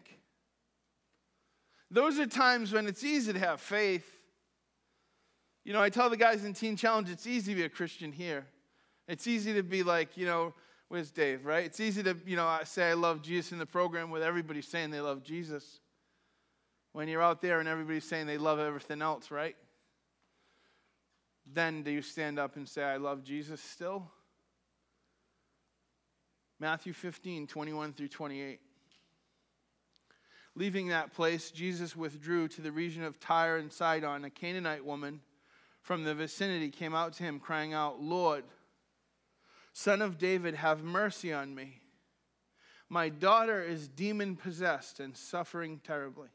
[1.91, 4.09] Those are times when it's easy to have faith.
[5.65, 8.11] You know, I tell the guys in Teen Challenge, it's easy to be a Christian
[8.11, 8.47] here.
[9.07, 10.53] It's easy to be like, you know,
[10.87, 11.65] where's Dave, right?
[11.65, 14.91] It's easy to, you know, say I love Jesus in the program with everybody saying
[14.91, 15.81] they love Jesus
[16.99, 19.55] when you're out there and everybody's saying they love everything else, right?
[21.45, 24.11] Then do you stand up and say, I love Jesus still?
[26.59, 28.59] Matthew 15, 21 through 28.
[30.55, 34.25] Leaving that place, Jesus withdrew to the region of Tyre and Sidon.
[34.25, 35.21] A Canaanite woman
[35.81, 38.43] from the vicinity came out to him, crying out, Lord,
[39.71, 41.79] son of David, have mercy on me.
[42.89, 46.27] My daughter is demon possessed and suffering terribly.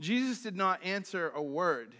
[0.00, 1.94] Jesus did not answer a word.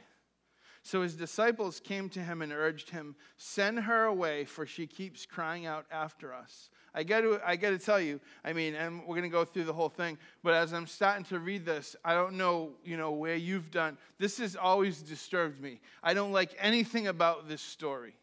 [0.83, 5.25] So his disciples came to him and urged him, Send her away, for she keeps
[5.25, 6.69] crying out after us.
[6.95, 9.47] I got to, I got to tell you, I mean, and we're going to go
[9.47, 12.99] through the whole thing, but as I'm starting to read this, I don't know, you
[12.99, 13.97] know, where you've done.
[14.19, 15.81] This has always disturbed me.
[16.03, 18.15] I don't like anything about this story.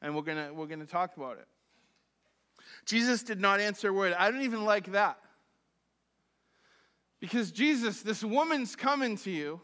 [0.00, 1.46] And we're going to, we're going to talk about it.
[2.86, 4.14] Jesus did not answer a word.
[4.18, 5.18] I don't even like that.
[7.20, 9.60] Because Jesus, this woman's coming to you,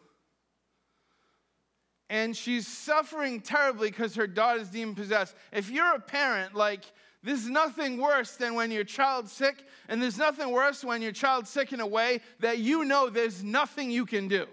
[2.09, 5.35] and she's suffering terribly because her daughter's demon possessed.
[5.53, 6.85] If you're a parent, like,
[7.23, 11.51] there's nothing worse than when your child's sick, and there's nothing worse when your child's
[11.51, 14.47] sick in a way that you know there's nothing you can do.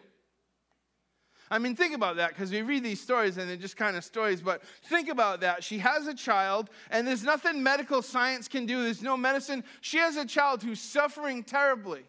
[1.51, 4.03] I mean, think about that because we read these stories and they're just kind of
[4.03, 5.63] stories, but think about that.
[5.63, 9.63] She has a child, and there's nothing medical science can do, there's no medicine.
[9.81, 12.05] She has a child who's suffering terribly.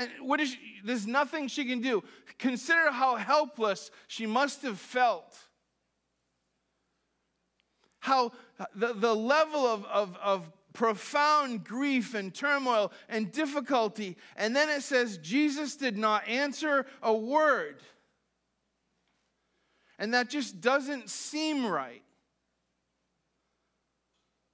[0.00, 2.02] And what is she, there's nothing she can do.
[2.38, 5.36] Consider how helpless she must have felt.
[7.98, 8.32] How
[8.74, 14.16] the, the level of, of, of profound grief and turmoil and difficulty.
[14.36, 17.82] And then it says, Jesus did not answer a word.
[19.98, 22.02] And that just doesn't seem right.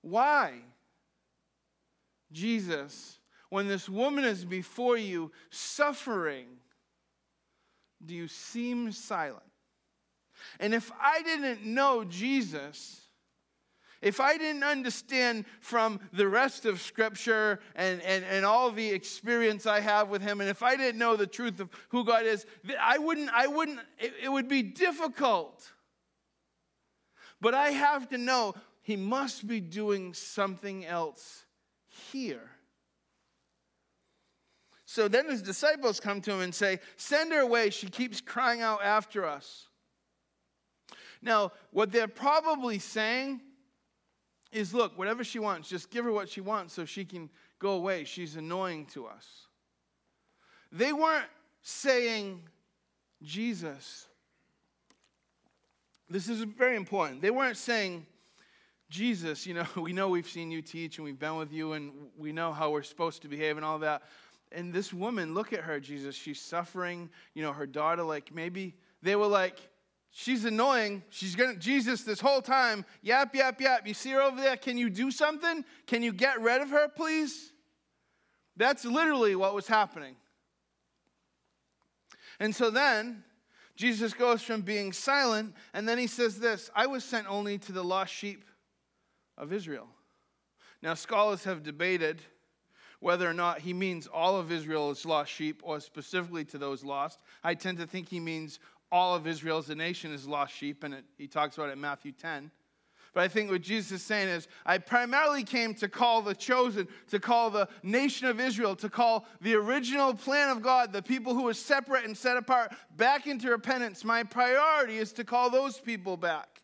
[0.02, 0.54] Why?
[2.32, 3.20] Jesus
[3.56, 6.46] when this woman is before you suffering,
[8.04, 9.40] do you seem silent?
[10.60, 13.00] And if I didn't know Jesus,
[14.02, 19.64] if I didn't understand from the rest of Scripture and, and, and all the experience
[19.64, 22.44] I have with Him, and if I didn't know the truth of who God is,
[22.78, 25.72] I wouldn't, I wouldn't, it, it would be difficult.
[27.40, 31.46] But I have to know He must be doing something else
[32.12, 32.50] here.
[34.86, 37.70] So then his disciples come to him and say, Send her away.
[37.70, 39.66] She keeps crying out after us.
[41.20, 43.40] Now, what they're probably saying
[44.52, 47.28] is look, whatever she wants, just give her what she wants so she can
[47.58, 48.04] go away.
[48.04, 49.26] She's annoying to us.
[50.70, 51.26] They weren't
[51.62, 52.42] saying,
[53.22, 54.06] Jesus.
[56.08, 57.22] This is very important.
[57.22, 58.06] They weren't saying,
[58.88, 61.92] Jesus, you know, we know we've seen you teach and we've been with you and
[62.16, 64.02] we know how we're supposed to behave and all that.
[64.52, 66.14] And this woman, look at her, Jesus.
[66.14, 67.10] She's suffering.
[67.34, 69.58] You know, her daughter, like maybe they were like,
[70.10, 71.02] she's annoying.
[71.10, 73.86] She's gonna, Jesus, this whole time, yap, yap, yap.
[73.86, 74.56] You see her over there?
[74.56, 75.64] Can you do something?
[75.86, 77.52] Can you get rid of her, please?
[78.56, 80.16] That's literally what was happening.
[82.40, 83.24] And so then
[83.76, 87.72] Jesus goes from being silent, and then he says this I was sent only to
[87.72, 88.44] the lost sheep
[89.36, 89.88] of Israel.
[90.82, 92.22] Now, scholars have debated
[93.06, 96.82] whether or not he means all of Israel is lost sheep or specifically to those
[96.82, 97.20] lost.
[97.44, 98.58] I tend to think he means
[98.90, 101.74] all of Israel as a nation is lost sheep, and it, he talks about it
[101.74, 102.50] in Matthew 10.
[103.14, 106.88] But I think what Jesus is saying is, I primarily came to call the chosen,
[107.10, 111.32] to call the nation of Israel, to call the original plan of God, the people
[111.32, 114.02] who were separate and set apart, back into repentance.
[114.02, 116.60] My priority is to call those people back.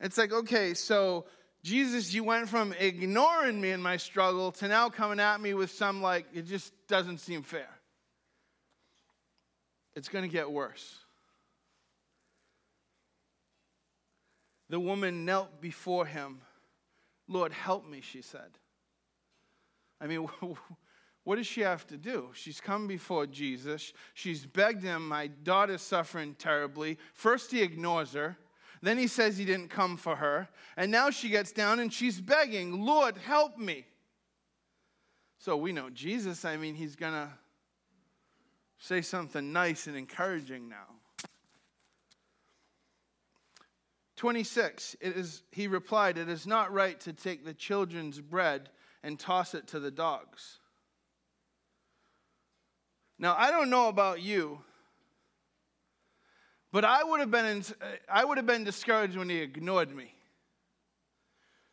[0.00, 1.26] It's like, okay, so
[1.64, 5.70] Jesus, you went from ignoring me in my struggle to now coming at me with
[5.70, 7.70] some, like, it just doesn't seem fair.
[9.96, 10.98] It's going to get worse.
[14.68, 16.42] The woman knelt before him.
[17.28, 18.58] Lord, help me, she said.
[20.02, 20.28] I mean,
[21.24, 22.28] what does she have to do?
[22.34, 23.94] She's come before Jesus.
[24.12, 26.98] She's begged him, My daughter's suffering terribly.
[27.14, 28.36] First, he ignores her.
[28.84, 30.46] Then he says he didn't come for her.
[30.76, 33.86] And now she gets down and she's begging, Lord, help me.
[35.38, 37.30] So we know Jesus, I mean, he's going to
[38.78, 41.28] say something nice and encouraging now.
[44.16, 48.68] 26, it is, he replied, It is not right to take the children's bread
[49.02, 50.58] and toss it to the dogs.
[53.18, 54.60] Now, I don't know about you,
[56.74, 57.62] but I would have been,
[58.08, 60.12] I would have been discouraged when he ignored me.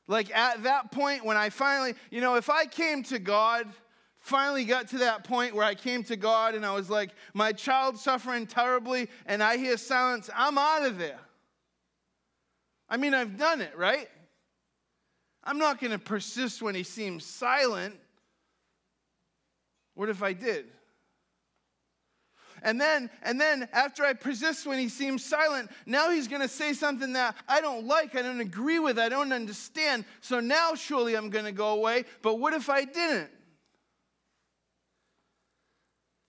[0.08, 3.66] Like at that point, when I finally, you know, if I came to God,
[4.20, 7.52] finally got to that point where I came to God and I was like, my
[7.52, 11.20] child's suffering terribly, and I hear silence, I'm out of there.
[12.88, 14.08] I mean, I've done it, right?
[15.44, 17.96] I'm not going to persist when he seems silent.
[19.96, 20.68] What if I did?
[22.62, 26.48] And then, and then after I persist when he seems silent, now he's going to
[26.48, 30.06] say something that I don't like, I don't agree with, I don't understand.
[30.22, 32.06] So now surely I'm going to go away.
[32.22, 33.32] But what if I didn't?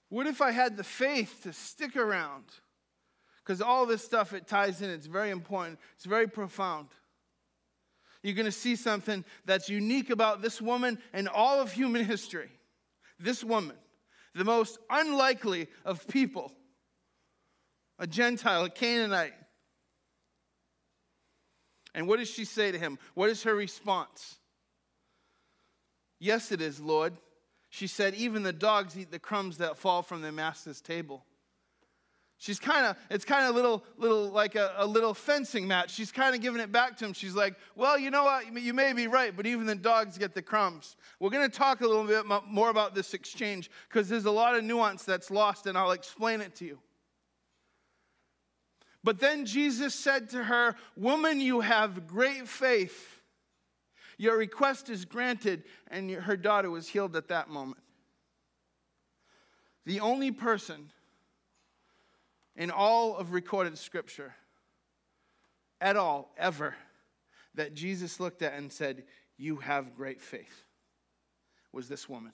[0.08, 2.44] What if I had the faith to stick around?
[3.44, 4.90] Because all this stuff, it ties in.
[4.90, 6.88] It's very important, it's very profound.
[8.22, 12.50] You're going to see something that's unique about this woman and all of human history.
[13.18, 13.76] This woman,
[14.34, 16.52] the most unlikely of people,
[17.98, 19.34] a Gentile, a Canaanite.
[21.94, 22.98] And what does she say to him?
[23.14, 24.38] What is her response?
[26.18, 27.14] Yes, it is, Lord.
[27.68, 31.24] She said, Even the dogs eat the crumbs that fall from their master's table.
[32.42, 35.94] She's kind of, it's kind of little, little like a, a little fencing match.
[35.94, 37.12] She's kind of giving it back to him.
[37.12, 38.60] She's like, well, you know what?
[38.60, 40.96] You may be right, but even the dogs get the crumbs.
[41.20, 44.56] We're going to talk a little bit more about this exchange because there's a lot
[44.56, 46.80] of nuance that's lost, and I'll explain it to you.
[49.04, 53.20] But then Jesus said to her, Woman, you have great faith.
[54.18, 55.62] Your request is granted.
[55.92, 57.84] And her daughter was healed at that moment.
[59.86, 60.90] The only person
[62.56, 64.34] in all of recorded scripture
[65.80, 66.74] at all, ever,
[67.54, 69.04] that Jesus looked at and said,
[69.36, 70.64] You have great faith,
[71.72, 72.32] was this woman.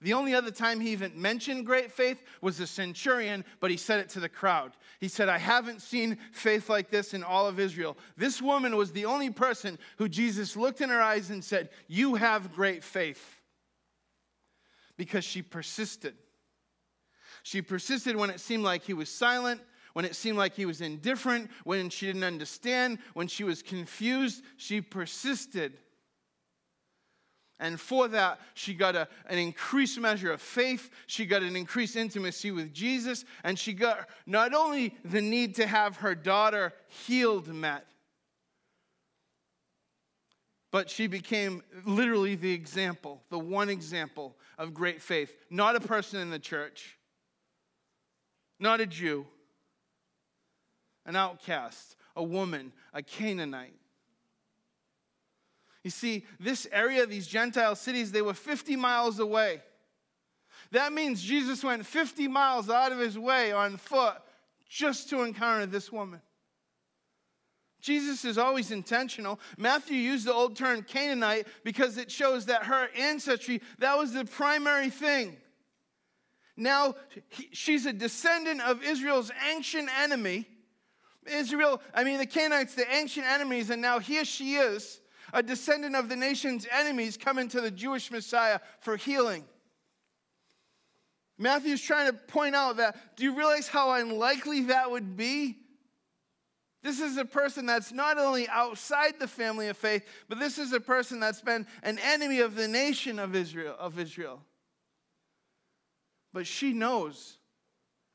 [0.00, 3.98] The only other time he even mentioned great faith was the centurion, but he said
[3.98, 4.72] it to the crowd.
[5.00, 7.98] He said, I haven't seen faith like this in all of Israel.
[8.16, 12.14] This woman was the only person who Jesus looked in her eyes and said, You
[12.14, 13.40] have great faith.
[14.96, 16.14] Because she persisted.
[17.48, 19.62] She persisted when it seemed like he was silent,
[19.94, 24.42] when it seemed like he was indifferent, when she didn't understand, when she was confused.
[24.58, 25.78] She persisted.
[27.58, 30.90] And for that, she got a, an increased measure of faith.
[31.06, 33.24] She got an increased intimacy with Jesus.
[33.42, 36.74] And she got not only the need to have her daughter
[37.06, 37.86] healed met,
[40.70, 45.34] but she became literally the example, the one example of great faith.
[45.48, 46.97] Not a person in the church,
[48.58, 49.26] not a Jew,
[51.06, 53.74] an outcast, a woman, a Canaanite.
[55.84, 59.62] You see, this area, these Gentile cities, they were 50 miles away.
[60.72, 64.16] That means Jesus went 50 miles out of his way on foot
[64.68, 66.20] just to encounter this woman.
[67.80, 69.38] Jesus is always intentional.
[69.56, 74.24] Matthew used the old term Canaanite because it shows that her ancestry, that was the
[74.24, 75.36] primary thing.
[76.58, 76.96] Now,
[77.28, 80.46] he, she's a descendant of Israel's ancient enemy.
[81.24, 85.00] Israel, I mean, the Canaanites, the ancient enemies, and now here she is,
[85.32, 89.44] a descendant of the nation's enemies, coming to the Jewish Messiah for healing.
[91.38, 95.58] Matthew's trying to point out that do you realize how unlikely that would be?
[96.82, 100.72] This is a person that's not only outside the family of faith, but this is
[100.72, 104.40] a person that's been an enemy of the nation of Israel, of Israel.
[106.32, 107.38] But she knows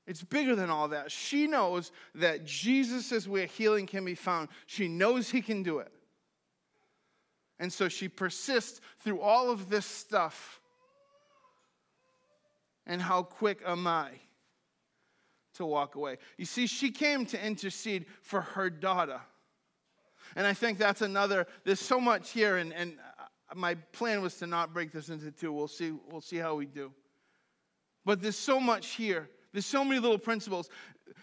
[0.05, 1.11] it's bigger than all that.
[1.11, 4.49] She knows that Jesus is where healing can be found.
[4.65, 5.91] She knows he can do it.
[7.59, 10.59] And so she persists through all of this stuff.
[12.85, 14.09] And how quick am I
[15.55, 16.17] to walk away?
[16.37, 19.21] You see, she came to intercede for her daughter.
[20.35, 22.97] And I think that's another, there's so much here, and, and
[23.55, 25.53] my plan was to not break this into two.
[25.53, 26.91] We'll see, we'll see how we do.
[28.05, 29.29] But there's so much here.
[29.51, 30.69] There's so many little principles.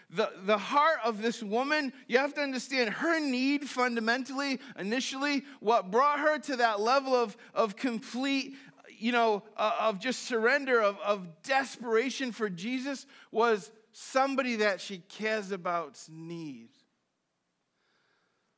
[0.09, 5.91] The, the heart of this woman, you have to understand her need fundamentally, initially, what
[5.91, 8.55] brought her to that level of, of complete,
[8.97, 14.99] you know, uh, of just surrender, of, of desperation for Jesus was somebody that she
[14.99, 16.69] cares about's need.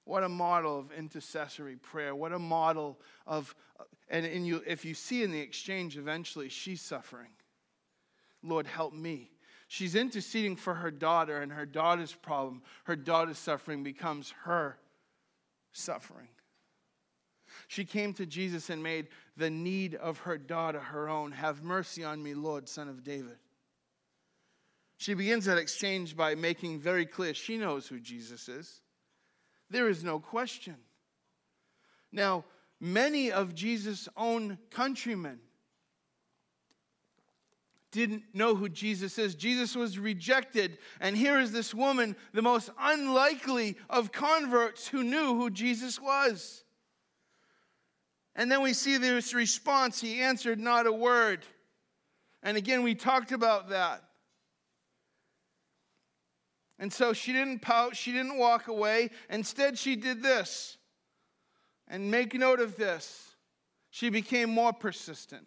[0.05, 2.13] What a model of intercessory prayer.
[2.13, 3.55] What a model of,
[4.09, 7.29] and, and you, if you see in the exchange, eventually she's suffering.
[8.43, 9.31] Lord, help me.
[9.67, 14.77] She's interceding for her daughter, and her daughter's problem, her daughter's suffering becomes her
[15.71, 16.27] suffering.
[17.67, 21.31] She came to Jesus and made the need of her daughter her own.
[21.31, 23.37] Have mercy on me, Lord, son of David.
[24.97, 28.81] She begins that exchange by making very clear she knows who Jesus is.
[29.69, 30.75] There is no question.
[32.11, 32.45] Now,
[32.79, 35.39] many of Jesus' own countrymen
[37.93, 39.35] didn't know who Jesus is.
[39.35, 40.79] Jesus was rejected.
[40.99, 46.63] And here is this woman, the most unlikely of converts, who knew who Jesus was.
[48.35, 51.45] And then we see this response He answered not a word.
[52.41, 54.03] And again, we talked about that.
[56.79, 59.11] And so she didn't pout, she didn't walk away.
[59.29, 60.77] Instead, she did this.
[61.87, 63.35] And make note of this
[63.91, 65.45] she became more persistent.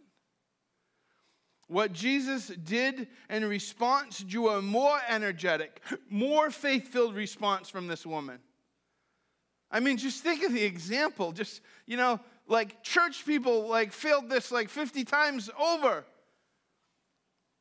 [1.68, 8.06] What Jesus did in response drew a more energetic, more faith filled response from this
[8.06, 8.38] woman.
[9.70, 11.32] I mean, just think of the example.
[11.32, 16.04] Just, you know, like church people like failed this like 50 times over.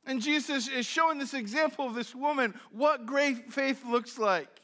[0.05, 4.54] And Jesus is showing this example of this woman what great faith looks like.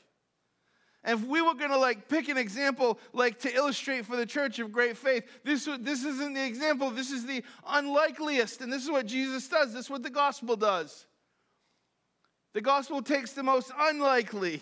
[1.03, 4.25] And if we were going to like pick an example like to illustrate for the
[4.25, 6.91] church of great faith, this, this isn't the example.
[6.91, 8.61] This is the unlikeliest.
[8.61, 9.73] And this is what Jesus does.
[9.73, 11.07] This is what the gospel does.
[12.53, 14.61] The gospel takes the most unlikely,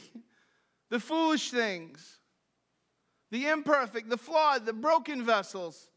[0.89, 2.19] the foolish things,
[3.31, 5.89] the imperfect, the flawed, the broken vessels,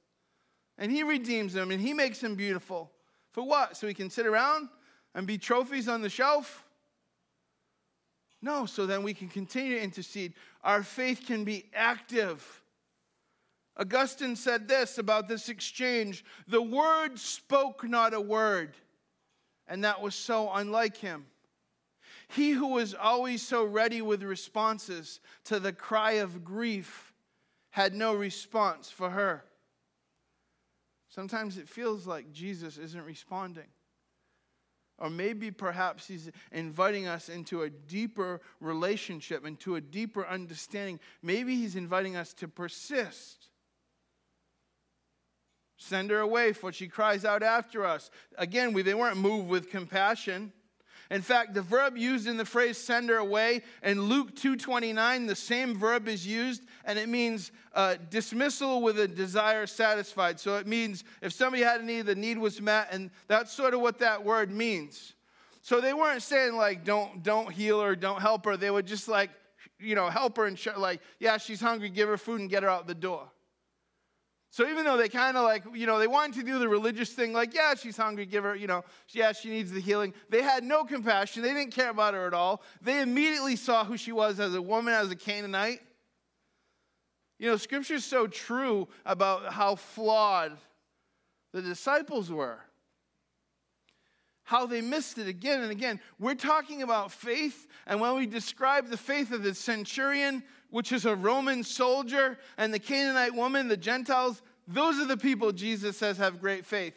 [0.78, 2.90] and he redeems them and he makes them beautiful.
[3.32, 3.76] For what?
[3.76, 4.68] So we can sit around
[5.14, 6.62] and be trophies on the shelf?
[8.43, 10.34] No, so then we can continue to intercede.
[10.64, 12.62] Our faith can be active.
[13.76, 18.74] Augustine said this about this exchange the word spoke not a word,
[19.68, 21.26] and that was so unlike him.
[22.28, 27.12] He who was always so ready with responses to the cry of grief
[27.70, 29.45] had no response for her.
[31.09, 33.68] Sometimes it feels like Jesus isn't responding.
[34.99, 41.01] Or maybe perhaps he's inviting us into a deeper relationship, into a deeper understanding.
[41.22, 43.49] Maybe he's inviting us to persist.
[45.76, 48.11] Send her away, for she cries out after us.
[48.38, 50.53] Again, we, they weren't moved with compassion.
[51.11, 55.36] In fact, the verb used in the phrase send her away in Luke 2:29, the
[55.36, 60.39] same verb is used, and it means uh, dismissal with a desire satisfied.
[60.39, 63.74] So it means if somebody had a need, the need was met, and that's sort
[63.74, 65.14] of what that word means.
[65.62, 68.57] So they weren't saying like don't don't heal her, don't help her.
[68.57, 69.30] They would just like
[69.78, 72.62] you know help her and sh- like yeah she's hungry, give her food and get
[72.62, 73.28] her out the door.
[74.53, 77.14] So even though they kind of like, you know, they wanted to do the religious
[77.14, 80.12] thing, like, yeah, she's hungry, give her, you know, yeah, she needs the healing.
[80.28, 81.43] They had no compassion.
[81.43, 82.61] They didn't care about her at all.
[82.83, 85.80] They immediately saw who she was as a woman, as a Canaanite.
[87.43, 90.57] You know, scripture is so true about how flawed
[91.53, 92.61] the disciples were,
[94.45, 95.99] how they missed it again and again.
[96.20, 101.05] We're talking about faith, and when we describe the faith of the centurion, which is
[101.05, 106.18] a Roman soldier, and the Canaanite woman, the Gentiles, those are the people Jesus says
[106.18, 106.95] have great faith.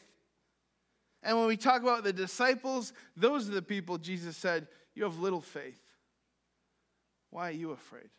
[1.24, 5.18] And when we talk about the disciples, those are the people Jesus said, You have
[5.18, 5.82] little faith.
[7.32, 8.12] Why are you afraid?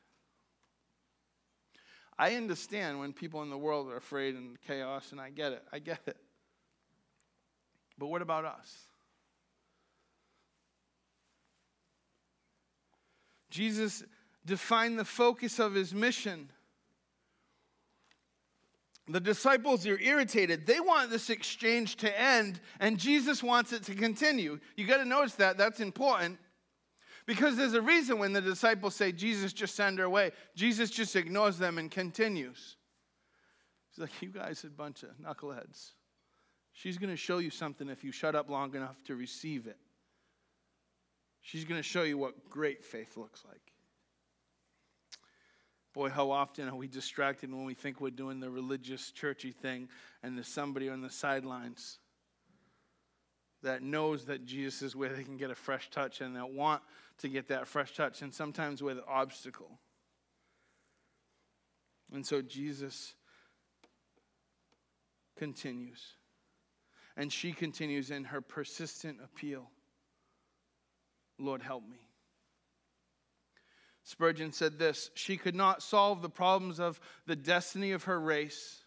[2.19, 5.63] I understand when people in the world are afraid and chaos, and I get it.
[5.73, 6.17] I get it.
[7.99, 8.79] But what about us?
[13.51, 14.03] Jesus
[14.45, 16.51] defined the focus of his mission.
[19.09, 20.67] The disciples are irritated.
[20.67, 24.59] They want this exchange to end, and Jesus wants it to continue.
[24.77, 25.57] You got to notice that.
[25.57, 26.39] That's important.
[27.27, 30.31] Because there's a reason when the disciples say, Jesus, just send her away.
[30.55, 32.77] Jesus just ignores them and continues.
[33.91, 35.91] He's like, You guys are a bunch of knuckleheads.
[36.73, 39.79] She's going to show you something if you shut up long enough to receive it.
[41.41, 43.73] She's going to show you what great faith looks like.
[45.95, 49.89] Boy, how often are we distracted when we think we're doing the religious, churchy thing,
[50.23, 51.99] and there's somebody on the sidelines
[53.67, 56.83] that knows that Jesus is where they can get a fresh touch and that want
[57.19, 59.79] to get that fresh touch, and sometimes with obstacle.
[62.13, 63.15] And so Jesus
[65.37, 66.01] continues.
[67.17, 69.71] And she continues in her persistent appeal
[71.39, 71.99] Lord, help me.
[74.05, 78.85] Spurgeon said this She could not solve the problems of the destiny of her race.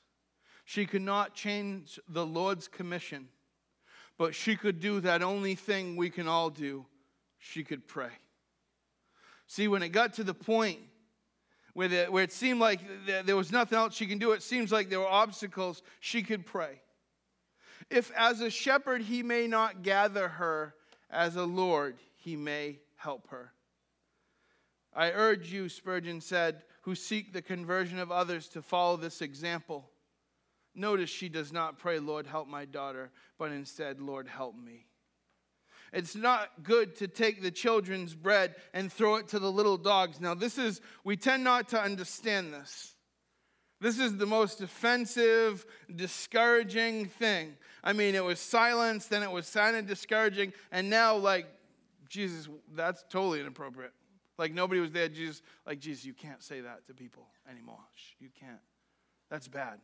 [0.66, 3.28] She could not change the Lord's commission,
[4.20, 6.86] but she could do that only thing we can all do
[7.40, 8.12] she could pray.
[9.48, 10.80] See, when it got to the point
[11.74, 12.82] where, the, where it seemed like
[13.26, 16.46] there was nothing else she can do, it seems like there were obstacles, she could
[16.46, 16.82] pray.
[17.90, 20.76] If as a shepherd he may not gather her,
[21.10, 23.54] as a Lord he may help her.
[24.94, 29.90] I urge you, Spurgeon said, who seek the conversion of others to follow this example.
[30.76, 34.86] Notice she does not pray, Lord, help my daughter, but instead, Lord, help me.
[35.92, 40.22] It's not good to take the children's bread and throw it to the little dogs.
[40.22, 42.96] Now, this is, we tend not to understand this.
[43.82, 45.66] This is the most offensive,
[45.96, 47.56] discouraging thing.
[47.84, 51.48] I mean, it was silence, then it was of discouraging, and now, like,
[52.10, 53.94] Jesus, that's totally inappropriate.
[54.38, 55.10] Like nobody was there.
[55.10, 57.84] Jesus, like, Jesus, you can't say that to people anymore.
[58.20, 58.62] You can't.
[59.30, 59.80] That's bad.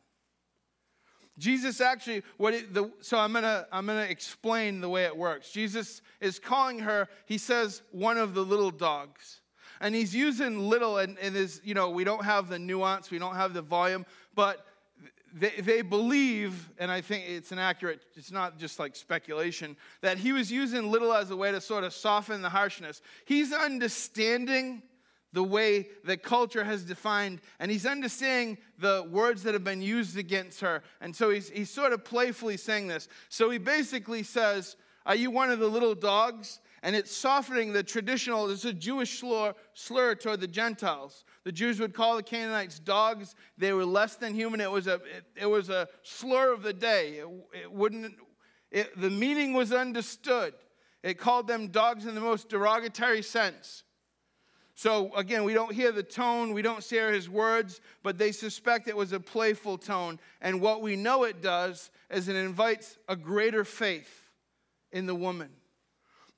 [1.37, 5.51] Jesus actually, what it, the, so I'm gonna I'm gonna explain the way it works.
[5.51, 7.09] Jesus is calling her.
[7.25, 9.41] He says one of the little dogs,
[9.81, 13.19] and he's using little, and, and is you know we don't have the nuance, we
[13.19, 14.65] don't have the volume, but
[15.33, 20.17] they, they believe, and I think it's an accurate, it's not just like speculation, that
[20.17, 23.01] he was using little as a way to sort of soften the harshness.
[23.25, 24.81] He's understanding
[25.35, 30.17] the way that culture has defined, and he's understanding the words that have been used
[30.17, 30.81] against her.
[31.01, 33.09] And so he's, he's sort of playfully saying this.
[33.27, 36.61] So he basically says, Are you one of the little dogs?
[36.83, 41.25] And it's softening the traditional, it's a Jewish slur, slur toward the Gentiles.
[41.43, 43.35] The Jews would call the Canaanites dogs.
[43.57, 44.61] They were less than human.
[44.61, 47.15] It was a, it, it was a slur of the day.
[47.17, 48.15] It, it wouldn't,
[48.71, 50.53] it, the meaning was understood.
[51.03, 53.83] It called them dogs in the most derogatory sense.
[54.75, 58.89] So again, we don't hear the tone, we don't hear his words, but they suspect
[58.89, 60.19] it was a playful tone.
[60.41, 64.29] And what we know it does is it invites a greater faith
[64.91, 65.49] in the woman.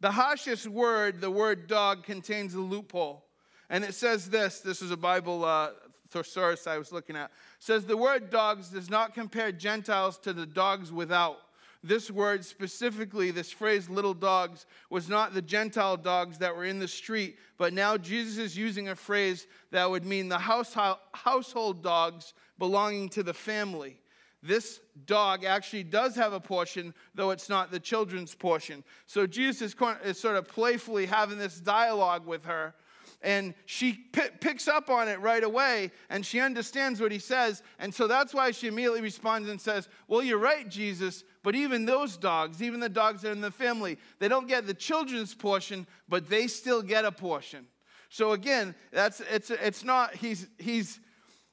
[0.01, 3.25] The harshest word, the word dog, contains a loophole.
[3.71, 5.71] And it says this this is a Bible uh,
[6.11, 7.25] thesaurus I was looking at.
[7.25, 11.39] It says the word dogs does not compare Gentiles to the dogs without.
[11.87, 16.79] This word specifically, this phrase little dogs, was not the Gentile dogs that were in
[16.79, 22.33] the street, but now Jesus is using a phrase that would mean the household dogs
[22.59, 24.01] belonging to the family.
[24.43, 28.83] This dog actually does have a portion, though it's not the children's portion.
[29.05, 29.73] So Jesus
[30.03, 32.75] is sort of playfully having this dialogue with her
[33.21, 37.63] and she p- picks up on it right away and she understands what he says.
[37.79, 41.85] And so that's why she immediately responds and says, Well, you're right, Jesus, but even
[41.85, 45.33] those dogs, even the dogs that are in the family, they don't get the children's
[45.33, 47.67] portion, but they still get a portion.
[48.09, 50.99] So again, that's it's it's not he's he's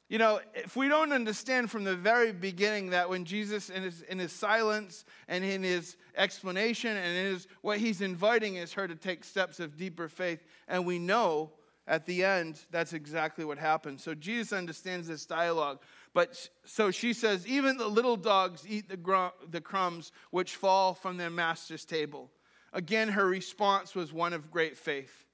[0.09, 4.03] You know, if we don't understand from the very beginning that when Jesus, in his,
[4.03, 8.87] in his silence and in his explanation and in his, what he's inviting is her
[8.87, 11.53] to take steps of deeper faith, and we know
[11.87, 14.03] at the end that's exactly what happens.
[14.03, 15.81] So Jesus understands this dialogue.
[16.15, 21.17] But so she says, even the little dogs eat the, the crumbs which fall from
[21.17, 22.31] their master's table.
[22.73, 25.27] Again, her response was one of great faith.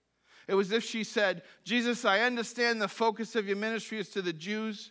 [0.49, 4.09] It was as if she said, Jesus, I understand the focus of your ministry is
[4.11, 4.91] to the Jews.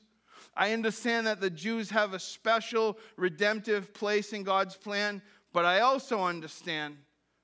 [0.55, 5.21] I understand that the Jews have a special redemptive place in God's plan,
[5.53, 6.97] but I also understand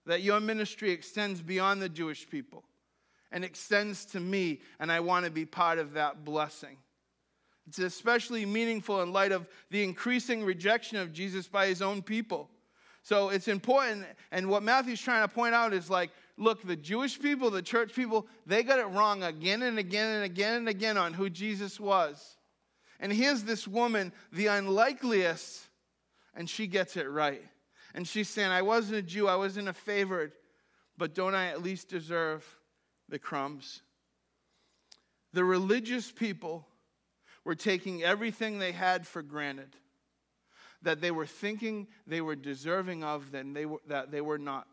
[0.05, 2.63] that your ministry extends beyond the Jewish people
[3.31, 6.77] and extends to me, and I want to be part of that blessing.
[7.67, 12.49] It's especially meaningful in light of the increasing rejection of Jesus by his own people.
[13.01, 17.19] So it's important, and what Matthew's trying to point out is like, look, the Jewish
[17.19, 20.97] people, the church people, they got it wrong again and again and again and again
[20.97, 22.37] on who Jesus was.
[22.99, 25.67] And here's this woman, the unlikeliest,
[26.33, 27.43] and she gets it right.
[27.93, 30.31] And she's saying, I wasn't a Jew, I wasn't a favored,
[30.97, 32.43] but don't I at least deserve
[33.07, 33.81] the crumbs?
[35.33, 36.65] The religious people
[37.45, 39.75] were taking everything they had for granted,
[40.81, 44.67] that they were thinking they were deserving of, then they were, that they were not.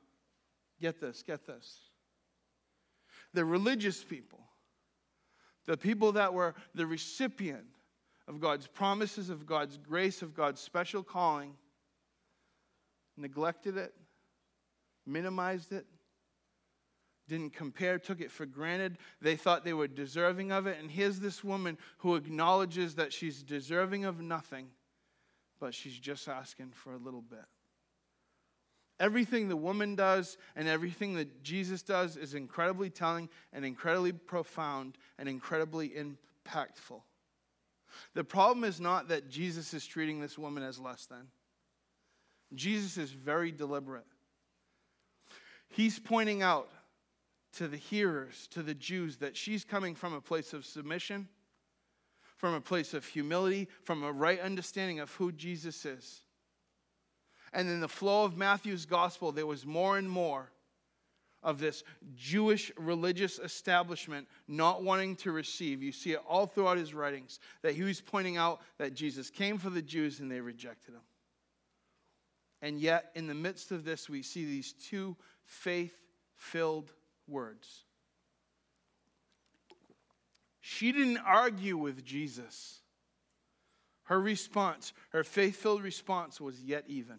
[0.81, 1.79] Get this, get this.
[3.35, 4.41] The religious people,
[5.67, 7.67] the people that were the recipient
[8.27, 11.55] of God's promises, of God's grace, of God's special calling,
[13.17, 13.95] neglected it,
[15.07, 15.87] minimized it,
[17.33, 18.99] didn't compare, took it for granted.
[19.21, 20.79] They thought they were deserving of it.
[20.79, 24.69] And here's this woman who acknowledges that she's deserving of nothing,
[25.59, 27.45] but she's just asking for a little bit.
[29.01, 34.99] Everything the woman does and everything that Jesus does is incredibly telling and incredibly profound
[35.19, 37.01] and incredibly impactful.
[38.15, 41.29] The problem is not that Jesus is treating this woman as less than.
[42.55, 44.07] Jesus is very deliberate.
[45.71, 46.71] He's pointing out
[47.53, 51.29] to the hearers, to the Jews, that she's coming from a place of submission,
[52.37, 56.23] from a place of humility, from a right understanding of who Jesus is.
[57.53, 60.51] And in the flow of Matthew's gospel, there was more and more
[61.43, 61.83] of this
[62.15, 65.83] Jewish religious establishment not wanting to receive.
[65.83, 69.59] You see it all throughout his writings that he was pointing out that Jesus came
[69.59, 71.01] for the Jews and they rejected him.
[72.63, 75.97] And yet, in the midst of this, we see these two faith
[76.37, 76.93] filled
[77.33, 77.85] words.
[80.61, 82.79] She didn't argue with Jesus.
[84.05, 87.19] Her response, her faith filled response, was yet even.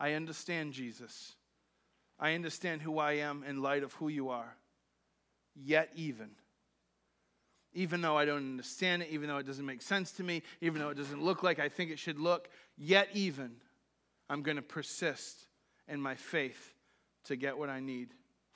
[0.00, 1.36] I understand, Jesus.
[2.18, 4.56] I understand who I am in light of who you are.
[5.54, 6.30] Yet even.
[7.72, 10.80] Even though I don't understand it, even though it doesn't make sense to me, even
[10.80, 13.52] though it doesn't look like I think it should look, yet even,
[14.28, 15.46] I'm going to persist
[15.88, 16.74] in my faith
[17.24, 18.08] to get what I need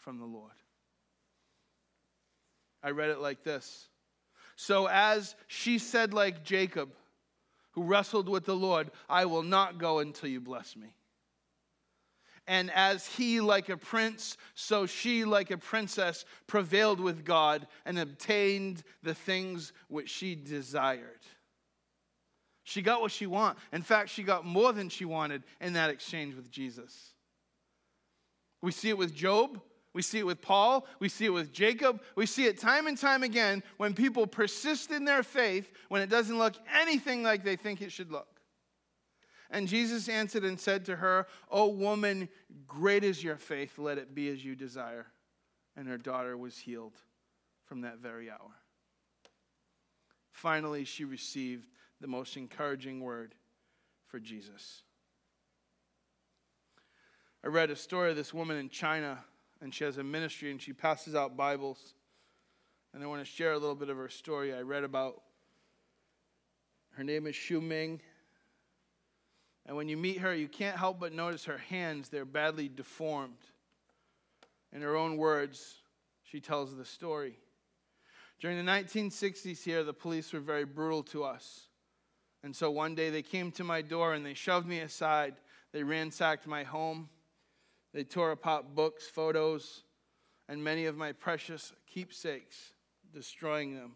[0.07, 0.53] from the Lord.
[2.81, 3.89] I read it like this
[4.55, 6.91] So, as she said, like Jacob,
[7.73, 10.95] who wrestled with the Lord, I will not go until you bless me.
[12.47, 17.99] And as he, like a prince, so she, like a princess, prevailed with God and
[17.99, 21.19] obtained the things which she desired.
[22.63, 23.59] She got what she wanted.
[23.73, 27.15] In fact, she got more than she wanted in that exchange with Jesus.
[28.63, 29.61] We see it with Job.
[29.97, 30.87] We see it with Paul.
[31.01, 32.03] We see it with Jacob.
[32.17, 36.11] We see it time and time again when people persist in their faith when it
[36.11, 38.29] doesn't look anything like they think it should look.
[39.51, 42.29] And Jesus answered and said to her, O woman,
[42.67, 45.07] great is your faith, let it be as you desire.
[45.79, 47.01] And her daughter was healed
[47.65, 48.61] from that very hour.
[50.31, 51.69] Finally, she received
[52.03, 53.35] the most encouraging word
[54.09, 54.83] for Jesus.
[57.43, 59.25] I read a story of this woman in China,
[59.61, 61.95] and she has a ministry and she passes out Bibles.
[62.95, 65.23] And I want to share a little bit of her story I read about.
[66.93, 68.01] Her name is Xu Ming.
[69.67, 73.35] And when you meet her, you can't help but notice her hands, they're badly deformed.
[74.73, 75.77] In her own words,
[76.23, 77.39] she tells the story.
[78.41, 81.69] During the 1960s here, the police were very brutal to us.
[82.43, 85.35] And so one day they came to my door and they shoved me aside.
[85.73, 87.09] They ransacked my home.
[87.93, 89.85] They tore apart books, photos,
[90.49, 92.75] and many of my precious keepsakes,
[93.13, 93.93] destroying them.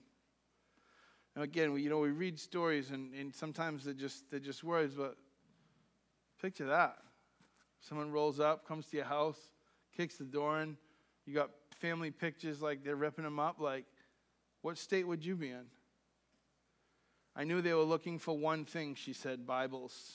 [1.36, 4.64] Now again, we, you know, we read stories and, and sometimes they're just, they're just
[4.64, 5.16] words, but
[6.40, 6.96] Picture that.
[7.80, 9.38] Someone rolls up, comes to your house,
[9.96, 10.76] kicks the door in.
[11.26, 13.60] You got family pictures like they're ripping them up.
[13.60, 13.84] Like,
[14.62, 15.66] what state would you be in?
[17.36, 20.14] I knew they were looking for one thing, she said Bibles.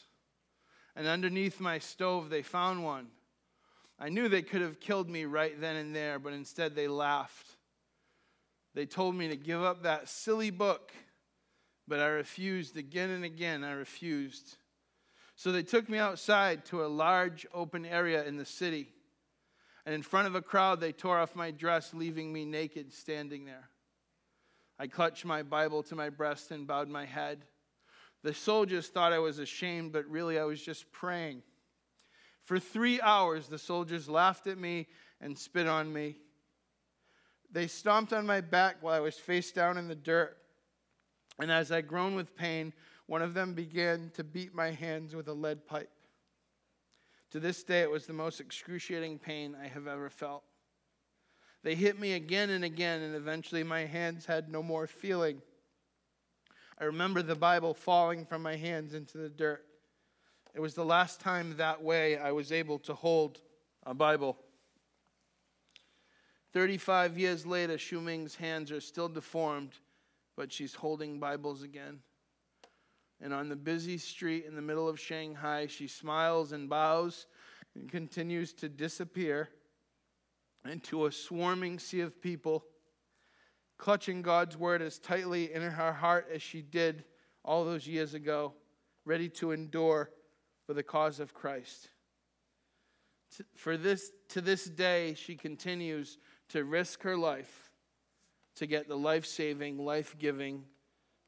[0.95, 3.07] And underneath my stove, they found one.
[3.99, 7.47] I knew they could have killed me right then and there, but instead they laughed.
[8.73, 10.91] They told me to give up that silly book,
[11.87, 13.63] but I refused again and again.
[13.63, 14.57] I refused.
[15.37, 18.89] So they took me outside to a large open area in the city.
[19.85, 23.45] And in front of a crowd, they tore off my dress, leaving me naked standing
[23.45, 23.69] there.
[24.77, 27.45] I clutched my Bible to my breast and bowed my head.
[28.23, 31.43] The soldiers thought I was ashamed, but really I was just praying.
[32.45, 34.87] For three hours, the soldiers laughed at me
[35.19, 36.15] and spit on me.
[37.51, 40.37] They stomped on my back while I was face down in the dirt.
[41.39, 42.71] And as I groaned with pain,
[43.07, 45.91] one of them began to beat my hands with a lead pipe.
[47.31, 50.43] To this day, it was the most excruciating pain I have ever felt.
[51.63, 55.41] They hit me again and again, and eventually my hands had no more feeling.
[56.79, 59.65] I remember the Bible falling from my hands into the dirt.
[60.55, 63.41] It was the last time that way I was able to hold
[63.83, 64.37] a Bible.
[66.53, 69.73] 35 years later, Shuming's hands are still deformed,
[70.37, 71.99] but she's holding Bibles again.
[73.19, 77.27] And on the busy street in the middle of Shanghai, she smiles and bows
[77.75, 79.49] and continues to disappear
[80.63, 82.63] into a swarming sea of people,
[83.77, 87.03] clutching God's word as tightly in her heart as she did
[87.43, 88.53] all those years ago,
[89.03, 90.11] ready to endure
[90.65, 91.89] for the cause of Christ.
[93.35, 96.17] T- For this, to this day, she continues
[96.49, 97.71] to risk her life
[98.55, 100.63] to get the life saving, life giving,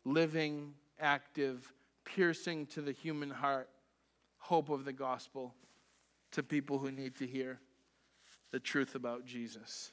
[0.06, 1.72] living, active,
[2.06, 3.70] piercing to the human heart
[4.38, 5.54] hope of the gospel
[6.32, 7.60] to people who need to hear
[8.52, 9.92] the truth about Jesus.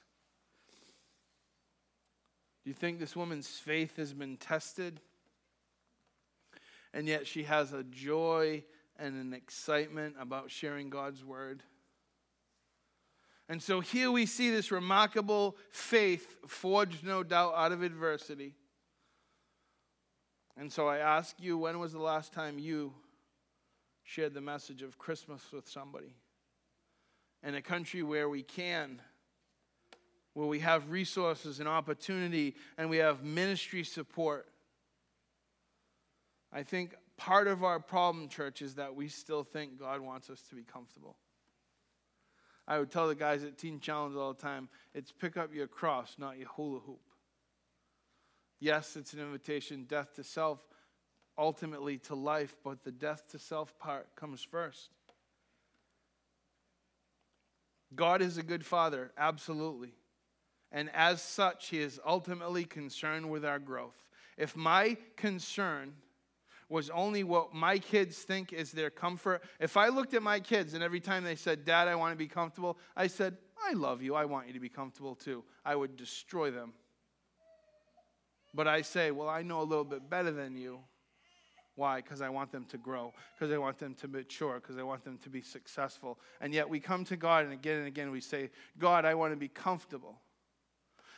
[2.62, 5.00] Do you think this woman's faith has been tested?
[6.94, 8.62] And yet she has a joy
[8.98, 11.62] and an excitement about sharing God's word.
[13.48, 18.54] And so here we see this remarkable faith forged, no doubt, out of adversity.
[20.56, 22.94] And so I ask you, when was the last time you
[24.04, 26.14] shared the message of Christmas with somebody?
[27.42, 29.02] In a country where we can,
[30.32, 34.46] where we have resources and opportunity, and we have ministry support.
[36.52, 40.42] I think part of our problem, church, is that we still think God wants us
[40.48, 41.16] to be comfortable.
[42.66, 45.66] I would tell the guys at Teen Challenge all the time it's pick up your
[45.66, 47.00] cross, not your hula hoop.
[48.60, 50.60] Yes, it's an invitation, death to self,
[51.36, 54.90] ultimately to life, but the death to self part comes first.
[57.94, 59.92] God is a good father, absolutely.
[60.72, 64.08] And as such, he is ultimately concerned with our growth.
[64.36, 65.92] If my concern
[66.68, 70.74] was only what my kids think is their comfort, if I looked at my kids
[70.74, 73.36] and every time they said, Dad, I want to be comfortable, I said,
[73.66, 74.14] I love you.
[74.14, 75.44] I want you to be comfortable too.
[75.64, 76.72] I would destroy them.
[78.52, 80.80] But I say, Well, I know a little bit better than you.
[81.76, 81.96] Why?
[81.96, 85.02] Because I want them to grow, because I want them to mature, because I want
[85.02, 86.20] them to be successful.
[86.40, 89.32] And yet we come to God and again and again we say, God, I want
[89.32, 90.20] to be comfortable.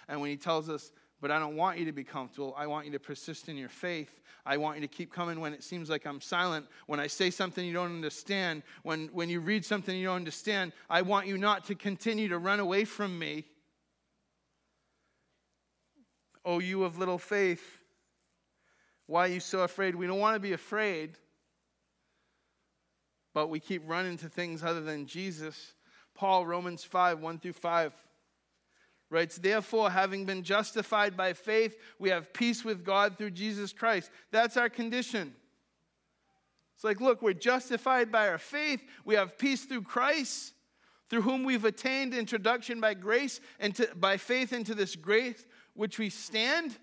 [0.08, 2.54] And when He tells us, but I don't want you to be comfortable.
[2.56, 4.20] I want you to persist in your faith.
[4.44, 6.66] I want you to keep coming when it seems like I'm silent.
[6.86, 10.72] When I say something you don't understand, when, when you read something you don't understand,
[10.90, 13.44] I want you not to continue to run away from me.
[16.44, 17.64] Oh, you of little faith.
[19.06, 19.94] Why are you so afraid?
[19.94, 21.16] We don't want to be afraid,
[23.34, 25.72] but we keep running to things other than Jesus.
[26.14, 27.92] Paul, Romans 5 1 through 5
[29.10, 34.10] writes, Therefore, having been justified by faith, we have peace with God through Jesus Christ.
[34.30, 35.34] That's our condition.
[36.74, 38.82] It's like, look, we're justified by our faith.
[39.04, 40.52] We have peace through Christ,
[41.08, 45.98] through whom we've attained introduction by grace and to, by faith into this grace which
[45.98, 46.76] we stand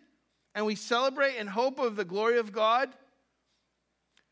[0.55, 2.89] and we celebrate in hope of the glory of God.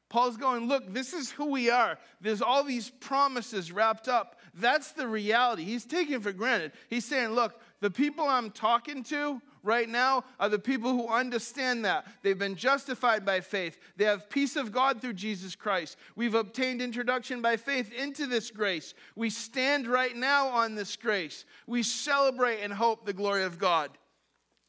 [0.10, 1.98] Paul's going, look, this is who we are.
[2.20, 4.40] There's all these promises wrapped up.
[4.54, 5.64] That's the reality.
[5.64, 6.74] He's taking for granted.
[6.90, 11.86] He's saying, look, the people I'm talking to right now are the people who understand
[11.86, 12.06] that.
[12.22, 13.78] They've been justified by faith.
[13.98, 15.98] They have peace of God through Jesus Christ.
[16.16, 18.94] We've obtained introduction by faith into this grace.
[19.16, 21.46] We stand right now on this grace.
[21.68, 23.92] We celebrate and hope the glory of God.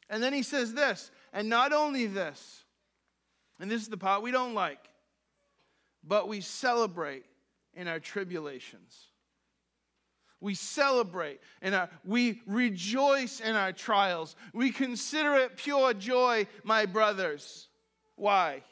[0.09, 2.65] And then he says this, and not only this,
[3.59, 4.89] and this is the part we don't like,
[6.03, 7.25] but we celebrate
[7.73, 9.07] in our tribulations.
[10.43, 14.35] We celebrate and our, we rejoice in our trials.
[14.53, 17.69] We consider it pure joy, my brothers.
[18.17, 18.63] Why?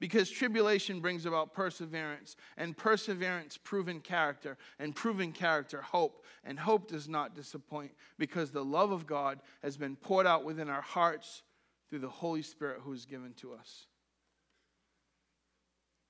[0.00, 6.24] Because tribulation brings about perseverance, and perseverance, proven character, and proven character, hope.
[6.44, 10.70] And hope does not disappoint, because the love of God has been poured out within
[10.70, 11.42] our hearts
[11.90, 13.84] through the Holy Spirit who is given to us.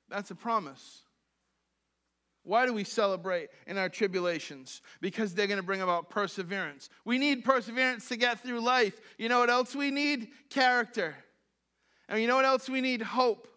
[0.09, 1.02] That's a promise.
[2.48, 4.80] Why do we celebrate in our tribulations?
[5.02, 6.88] Because they're going to bring about perseverance.
[7.04, 8.98] We need perseverance to get through life.
[9.18, 10.28] You know what else we need?
[10.48, 11.14] Character.
[12.08, 13.02] And you know what else we need?
[13.02, 13.48] Hope.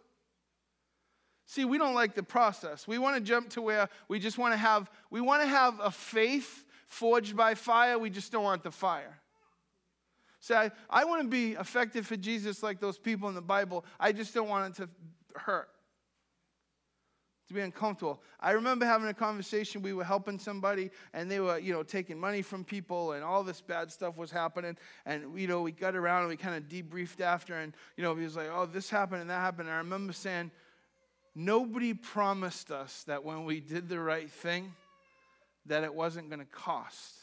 [1.45, 2.85] See, we don't like the process.
[2.85, 5.79] We want to jump to where we just want to have we want to have
[5.81, 7.97] a faith forged by fire.
[7.97, 9.21] We just don't want the fire.
[10.41, 13.85] Say, I, I want to be effective for Jesus like those people in the Bible.
[13.97, 14.89] I just don't want it to
[15.39, 15.69] hurt.
[17.51, 18.21] To be uncomfortable.
[18.39, 19.81] I remember having a conversation.
[19.81, 23.43] We were helping somebody, and they were, you know, taking money from people, and all
[23.43, 24.77] this bad stuff was happening.
[25.05, 28.15] And you know, we got around and we kind of debriefed after, and you know,
[28.15, 30.51] he was like, "Oh, this happened and that happened." And I remember saying,
[31.33, 34.73] Nobody promised us that when we did the right thing,
[35.65, 37.13] that it wasn't going to cost,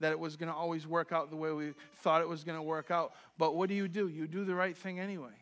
[0.00, 2.56] that it was going to always work out the way we thought it was going
[2.56, 3.12] to work out.
[3.36, 4.08] But what do you do?
[4.08, 5.34] You do the right thing anyway.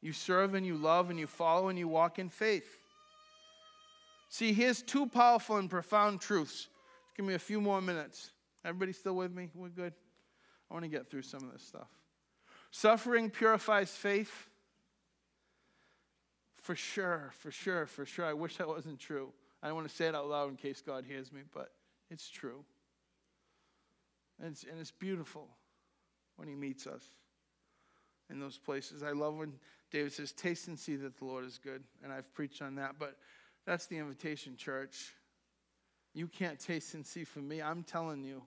[0.00, 2.78] You serve and you love and you follow and you walk in faith.
[4.28, 6.68] See, here's two powerful and profound truths.
[7.16, 8.32] Give me a few more minutes.
[8.64, 9.50] Everybody still with me?
[9.54, 9.94] We're good?
[10.70, 11.88] I want to get through some of this stuff.
[12.70, 14.48] Suffering purifies faith.
[16.56, 18.24] For sure, for sure, for sure.
[18.24, 19.32] I wish that wasn't true.
[19.62, 21.70] I don't want to say it out loud in case God hears me, but
[22.10, 22.64] it's true.
[24.40, 25.48] And it's, and it's beautiful
[26.36, 27.04] when He meets us
[28.30, 29.02] in those places.
[29.02, 29.52] I love when
[29.90, 31.82] David says, Taste and see that the Lord is good.
[32.02, 33.16] And I've preached on that, but
[33.66, 35.12] that's the invitation, church.
[36.14, 37.60] You can't taste and see from me.
[37.60, 38.42] I'm telling you.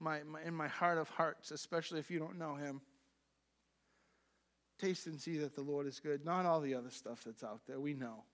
[0.00, 2.80] My, my, in my heart of hearts, especially if you don't know Him.
[4.78, 6.24] Taste and see that the Lord is good.
[6.24, 7.78] Not all the other stuff that's out there.
[7.78, 8.24] We know.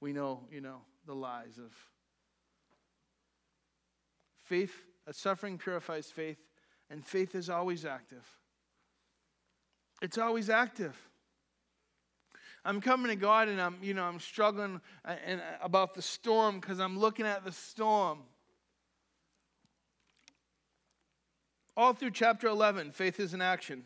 [0.00, 1.72] We know, you know, the lies of
[4.42, 4.74] faith.
[5.06, 6.38] A suffering purifies faith,
[6.90, 8.26] and faith is always active.
[10.00, 10.96] It's always active.
[12.64, 16.60] I'm coming to God and I'm, you know, I'm struggling and uh, about the storm
[16.60, 18.20] because I'm looking at the storm.
[21.76, 23.84] All through chapter 11, faith is in action.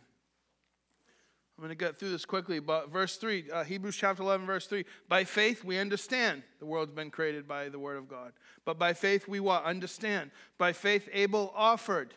[1.56, 4.68] I'm going to get through this quickly, but verse 3, uh, Hebrews chapter 11, verse
[4.68, 4.84] 3.
[5.08, 8.32] By faith, we understand the world's been created by the word of God.
[8.64, 9.64] But by faith, we what?
[9.64, 10.30] Understand.
[10.56, 12.14] By faith, Abel offered.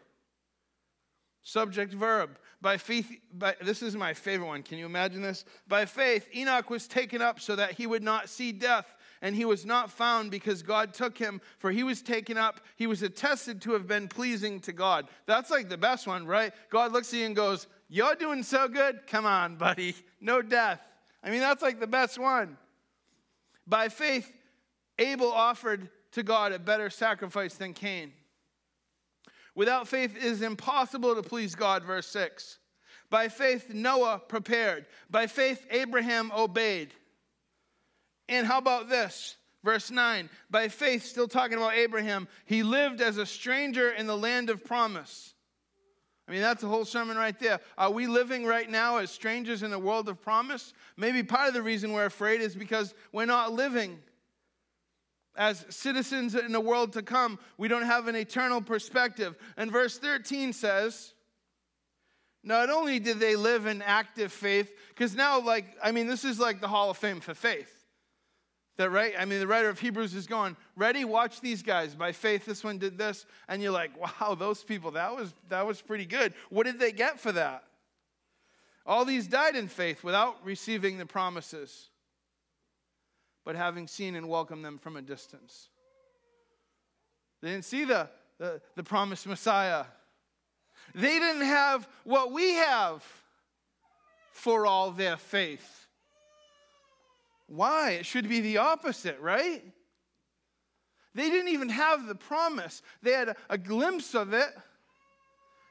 [1.42, 2.38] Subject verb.
[2.62, 4.62] By faith, by, this is my favorite one.
[4.62, 5.46] Can you imagine this?
[5.68, 8.96] By faith, Enoch was taken up so that he would not see death.
[9.24, 12.60] And he was not found because God took him, for he was taken up.
[12.76, 15.08] He was attested to have been pleasing to God.
[15.28, 16.54] That's like the best one, right?
[16.70, 19.06] God looks at you and goes, you're doing so good.
[19.08, 19.96] Come on, buddy.
[20.24, 20.80] No death.
[21.24, 22.56] I mean, that's like the best one.
[23.66, 24.32] By faith,
[25.00, 28.14] Abel offered to God a better sacrifice than Cain.
[29.56, 32.60] Without faith, it is impossible to please God, verse 6.
[33.10, 34.86] By faith, Noah prepared.
[35.10, 36.94] By faith, Abraham obeyed.
[38.30, 39.36] And how about this?
[39.64, 40.30] Verse 9.
[40.50, 44.64] By faith, still talking about Abraham, he lived as a stranger in the land of
[44.64, 45.34] promise
[46.32, 47.60] I mean, that's a whole sermon right there.
[47.78, 50.74] Are we living right now as strangers in a world of promise?
[50.96, 54.00] Maybe part of the reason we're afraid is because we're not living
[55.36, 57.40] as citizens in a world to come.
[57.58, 59.38] We don't have an eternal perspective.
[59.58, 61.14] And verse 13 says,
[62.44, 66.40] not only did they live in active faith, because now, like, I mean, this is
[66.40, 67.78] like the Hall of Fame for faith.
[68.78, 69.14] That right?
[69.20, 71.06] I mean, the writer of Hebrews is going, ready?
[71.06, 71.94] Watch these guys.
[71.94, 73.28] By faith, this one did this.
[73.48, 76.34] And you're like, wow, those people, that was that was pretty good.
[76.50, 77.64] What did they get for that?
[78.86, 81.91] All these died in faith without receiving the promises,
[83.52, 85.68] but having seen and welcomed them from a distance.
[87.42, 88.08] They didn't see the,
[88.40, 89.84] the, the promised Messiah.
[90.96, 93.04] They didn't have what we have
[94.32, 95.86] for all their faith.
[97.48, 97.92] Why?
[97.92, 99.62] It should be the opposite, right?
[101.14, 104.48] They didn't even have the promise, they had a, a glimpse of it,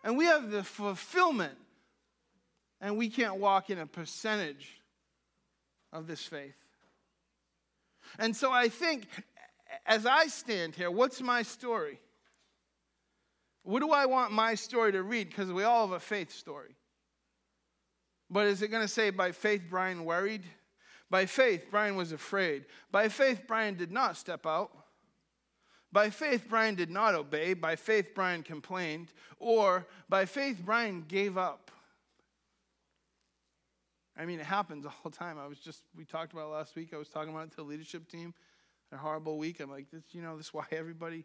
[0.05, 1.57] and we have the fulfillment.
[2.83, 4.83] And we can't walk in a percentage
[5.95, 6.60] of this faith.
[8.19, 9.07] And so I think,
[9.87, 11.99] as I stand here, what's my story?
[13.63, 15.29] What do I want my story to read?
[15.29, 16.75] Because we all have a faith story.
[18.31, 20.43] But is it going to say, by faith, Brian worried?
[21.11, 22.65] By faith, Brian was afraid.
[22.93, 24.71] By faith, Brian did not step out.
[25.93, 27.55] By faith, Brian did not obey.
[27.55, 29.09] By faith, Brian complained.
[29.41, 31.70] Or by faith, Brian gave up.
[34.21, 35.39] I mean, it happens all the time.
[35.39, 36.93] I was just, we talked about last week.
[36.93, 38.35] I was talking about it to the leadership team.
[38.93, 39.61] A horrible week.
[39.61, 41.25] I'm like, this, you know, this is why everybody.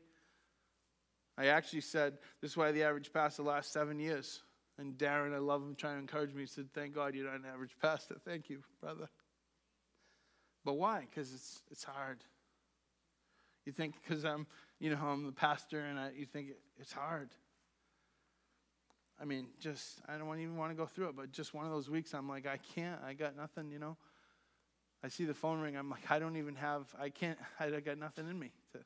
[1.37, 4.43] I actually said, this is why the average pastor lasts seven years.
[4.77, 6.43] And Darren, I love him trying to encourage me.
[6.43, 8.15] He said, thank God you're not an average pastor.
[8.25, 9.07] Thank you, brother.
[10.63, 11.07] But why?
[11.09, 12.23] Because it's, it's hard.
[13.65, 14.47] You think because I'm,
[14.79, 17.29] you know, I'm the pastor and I, you think it's hard.
[19.19, 21.71] I mean, just, I don't even want to go through it, but just one of
[21.71, 23.95] those weeks, I'm like, I can't, I got nothing, you know.
[25.03, 27.97] I see the phone ring, I'm like, I don't even have, I can't, I got
[27.97, 28.79] nothing in me to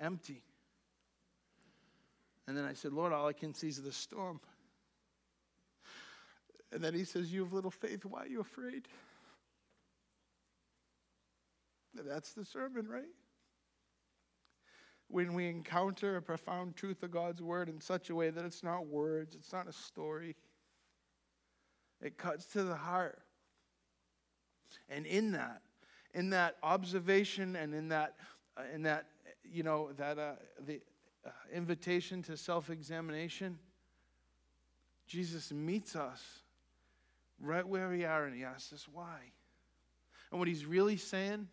[0.00, 0.42] empty.
[2.46, 4.40] And then I said, Lord, all I can see is the storm.
[6.72, 8.88] And then he says, You have little faith, why are you afraid?
[11.94, 13.04] That's the sermon, right?
[15.08, 18.62] When we encounter a profound truth of God's word in such a way that it's
[18.62, 20.34] not words, it's not a story,
[22.00, 23.20] it cuts to the heart.
[24.88, 25.62] And in that,
[26.14, 28.14] in that observation and in that,
[28.56, 29.06] uh, in that,
[29.44, 30.32] you know, that uh,
[30.66, 30.80] the
[31.24, 33.58] uh, invitation to self-examination,
[35.06, 36.22] Jesus meets us
[37.40, 39.18] right where we are, and he asks us why.
[40.30, 41.48] And what he's really saying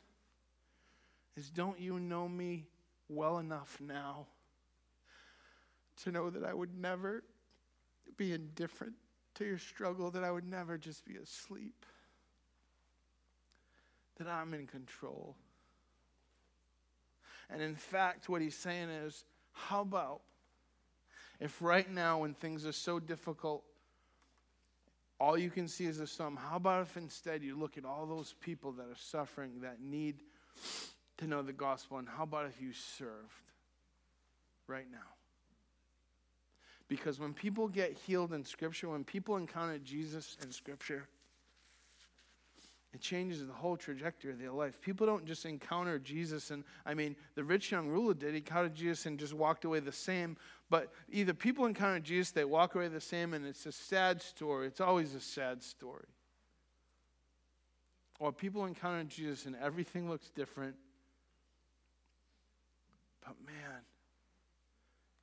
[1.36, 2.68] is, "Don't you know me
[3.12, 4.28] well enough now
[6.04, 7.24] to know that I would never
[8.18, 8.94] be indifferent
[9.36, 11.86] to your struggle, that I would never just be asleep,
[14.18, 15.36] that I'm in control.
[17.50, 20.22] And in fact, what he's saying is, how about
[21.40, 23.64] if right now, when things are so difficult,
[25.20, 28.06] all you can see is a sum, how about if instead you look at all
[28.06, 30.22] those people that are suffering, that need
[31.22, 31.98] to know the gospel.
[31.98, 33.52] And how about if you served
[34.68, 34.98] right now?
[36.88, 41.08] Because when people get healed in Scripture, when people encounter Jesus in Scripture,
[42.94, 44.82] it changes the whole trajectory of their life.
[44.82, 48.32] People don't just encounter Jesus, and I mean, the rich young ruler did.
[48.32, 50.36] He encountered Jesus and just walked away the same.
[50.70, 54.68] But either people encounter Jesus, they walk away the same, and it's a sad story.
[54.68, 56.08] It's always a sad story.
[58.20, 60.76] Or people encounter Jesus and everything looks different,
[63.26, 63.82] but man,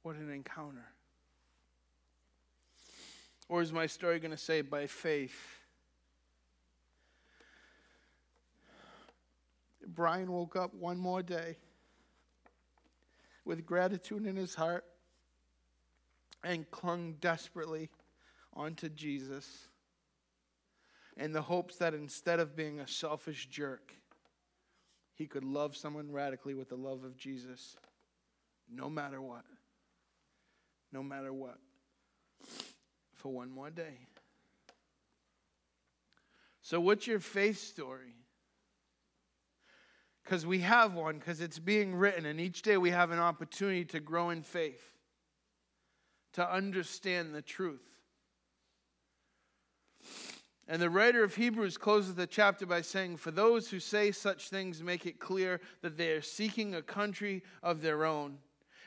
[0.03, 0.87] what an encounter.
[3.49, 5.59] Or is my story going to say, by faith?
[9.87, 11.57] Brian woke up one more day
[13.45, 14.85] with gratitude in his heart
[16.45, 17.89] and clung desperately
[18.53, 19.69] onto Jesus
[21.17, 23.95] in the hopes that instead of being a selfish jerk,
[25.15, 27.77] he could love someone radically with the love of Jesus
[28.73, 29.45] no matter what.
[30.93, 31.59] No matter what.
[33.15, 34.07] For one more day.
[36.63, 38.15] So, what's your faith story?
[40.23, 43.87] Because we have one, because it's being written, and each day we have an opportunity
[43.87, 44.93] to grow in faith,
[46.35, 47.81] to understand the truth.
[50.69, 54.51] And the writer of Hebrews closes the chapter by saying, For those who say such
[54.51, 58.37] things make it clear that they are seeking a country of their own.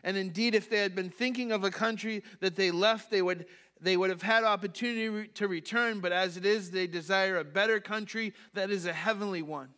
[0.03, 3.45] And indeed, if they had been thinking of a country that they left, they would,
[3.79, 5.99] they would have had opportunity to return.
[5.99, 9.69] But as it is, they desire a better country that is a heavenly one.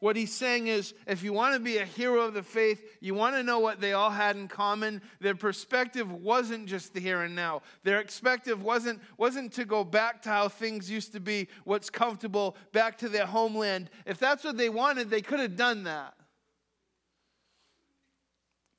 [0.00, 3.14] What he's saying is if you want to be a hero of the faith, you
[3.14, 7.22] want to know what they all had in common, their perspective wasn't just the here
[7.22, 7.62] and now.
[7.82, 12.56] Their perspective wasn't, wasn't to go back to how things used to be, what's comfortable,
[12.72, 13.90] back to their homeland.
[14.06, 16.14] If that's what they wanted, they could have done that.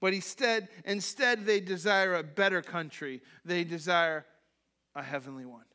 [0.02, 3.22] But instead, instead, they desire a better country.
[3.44, 4.26] They desire
[4.96, 5.66] a heavenly one.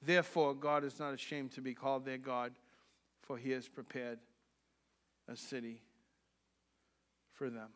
[0.00, 2.52] Therefore, God is not ashamed to be called their God
[3.28, 4.18] for he has prepared
[5.30, 5.82] a city
[7.34, 7.68] for them.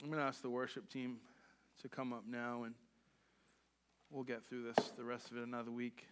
[0.00, 1.16] I'm going to ask the worship team
[1.82, 2.74] to come up now and
[4.08, 6.06] we'll get through this the rest of it another week.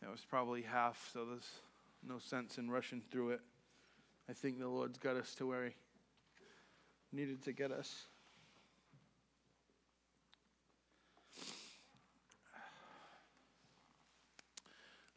[0.00, 1.50] That was probably half, so there's
[2.02, 3.40] no sense in rushing through it.
[4.28, 5.74] I think the Lord's got us to where He
[7.12, 8.06] needed to get us.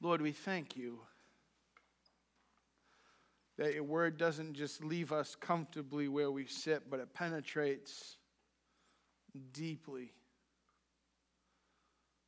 [0.01, 0.99] Lord, we thank you
[3.57, 8.15] that your word doesn't just leave us comfortably where we sit, but it penetrates
[9.51, 10.13] deeply.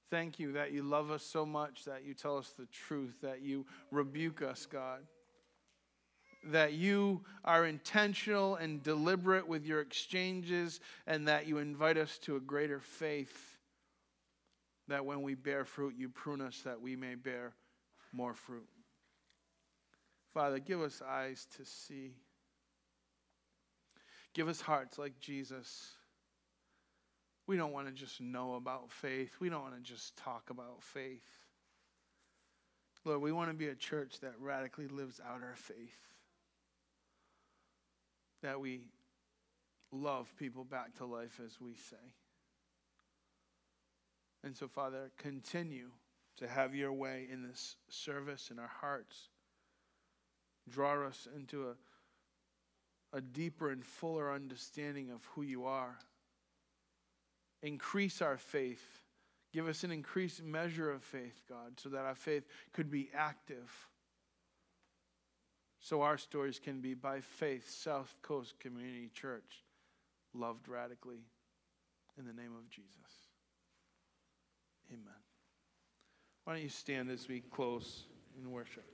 [0.09, 3.41] Thank you that you love us so much that you tell us the truth, that
[3.41, 4.99] you rebuke us, God.
[6.43, 12.35] That you are intentional and deliberate with your exchanges, and that you invite us to
[12.35, 13.51] a greater faith
[14.91, 17.53] that when we bear fruit, you prune us that we may bear
[18.11, 18.67] more fruit.
[20.33, 22.11] Father, give us eyes to see.
[24.33, 25.91] Give us hearts like Jesus.
[27.47, 29.35] We don't want to just know about faith.
[29.39, 31.27] We don't want to just talk about faith.
[33.03, 35.97] Lord, we want to be a church that radically lives out our faith.
[38.43, 38.81] That we
[39.91, 41.97] love people back to life, as we say.
[44.43, 45.89] And so, Father, continue
[46.37, 49.29] to have your way in this service in our hearts.
[50.69, 55.97] Draw us into a, a deeper and fuller understanding of who you are.
[57.61, 59.03] Increase our faith.
[59.53, 62.43] Give us an increased measure of faith, God, so that our faith
[62.73, 63.69] could be active.
[65.81, 69.63] So our stories can be by faith, South Coast Community Church,
[70.33, 71.25] loved radically
[72.19, 72.91] in the name of Jesus.
[74.91, 75.01] Amen.
[76.43, 78.03] Why don't you stand as we close
[78.39, 78.85] in worship?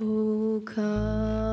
[0.00, 1.47] O come,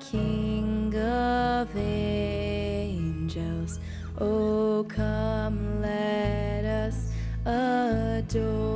[0.00, 3.78] King of angels.
[4.18, 7.10] Oh, come, let us
[7.44, 8.73] adore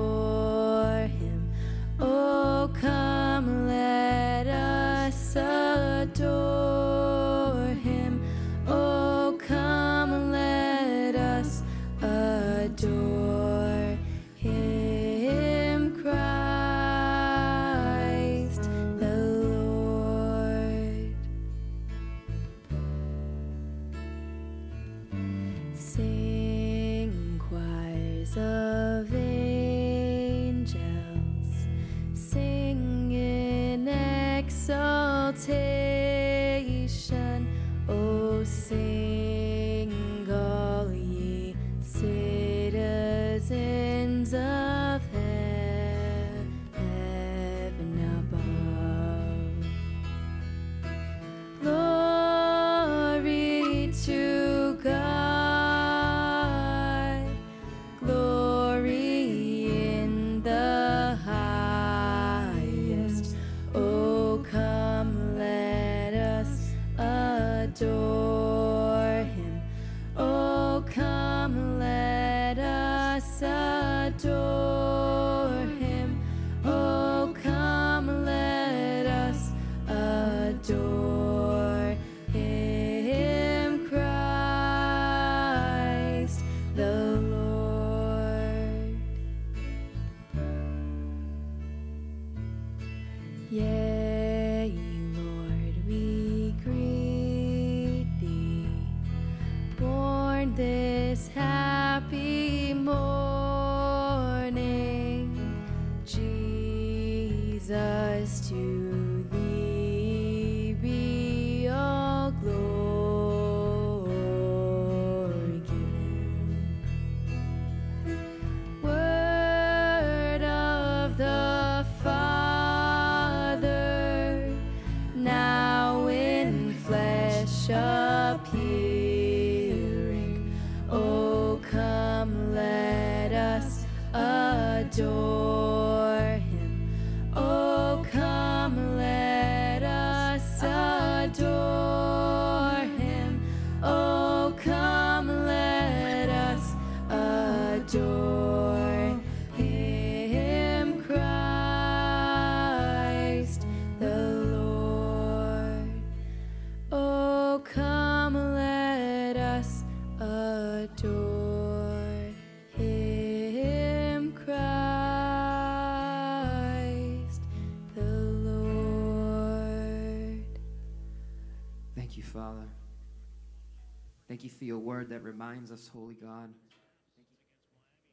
[174.39, 176.51] Thank you for your word that reminds us, Holy God.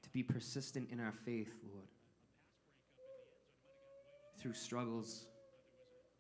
[0.02, 1.86] To be persistent in our faith, Lord.
[4.40, 5.28] Through struggles,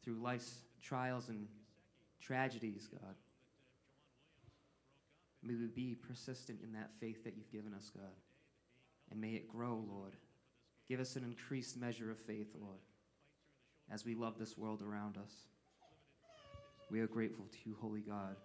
[0.04, 1.48] through life's trials and
[2.22, 3.16] tragedies, God.
[5.42, 8.14] May we be persistent in that faith that you've given us, God.
[9.10, 10.14] And may it grow, Lord.
[10.88, 12.82] Give us an increased measure of faith, Lord,
[13.92, 15.34] as we love this world around us.
[16.92, 18.36] We are grateful to you, Holy God,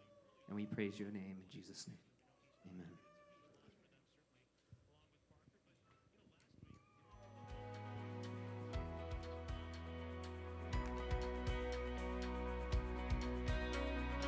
[0.50, 1.96] and we praise your name in Jesus' name.
[2.74, 3.09] Amen.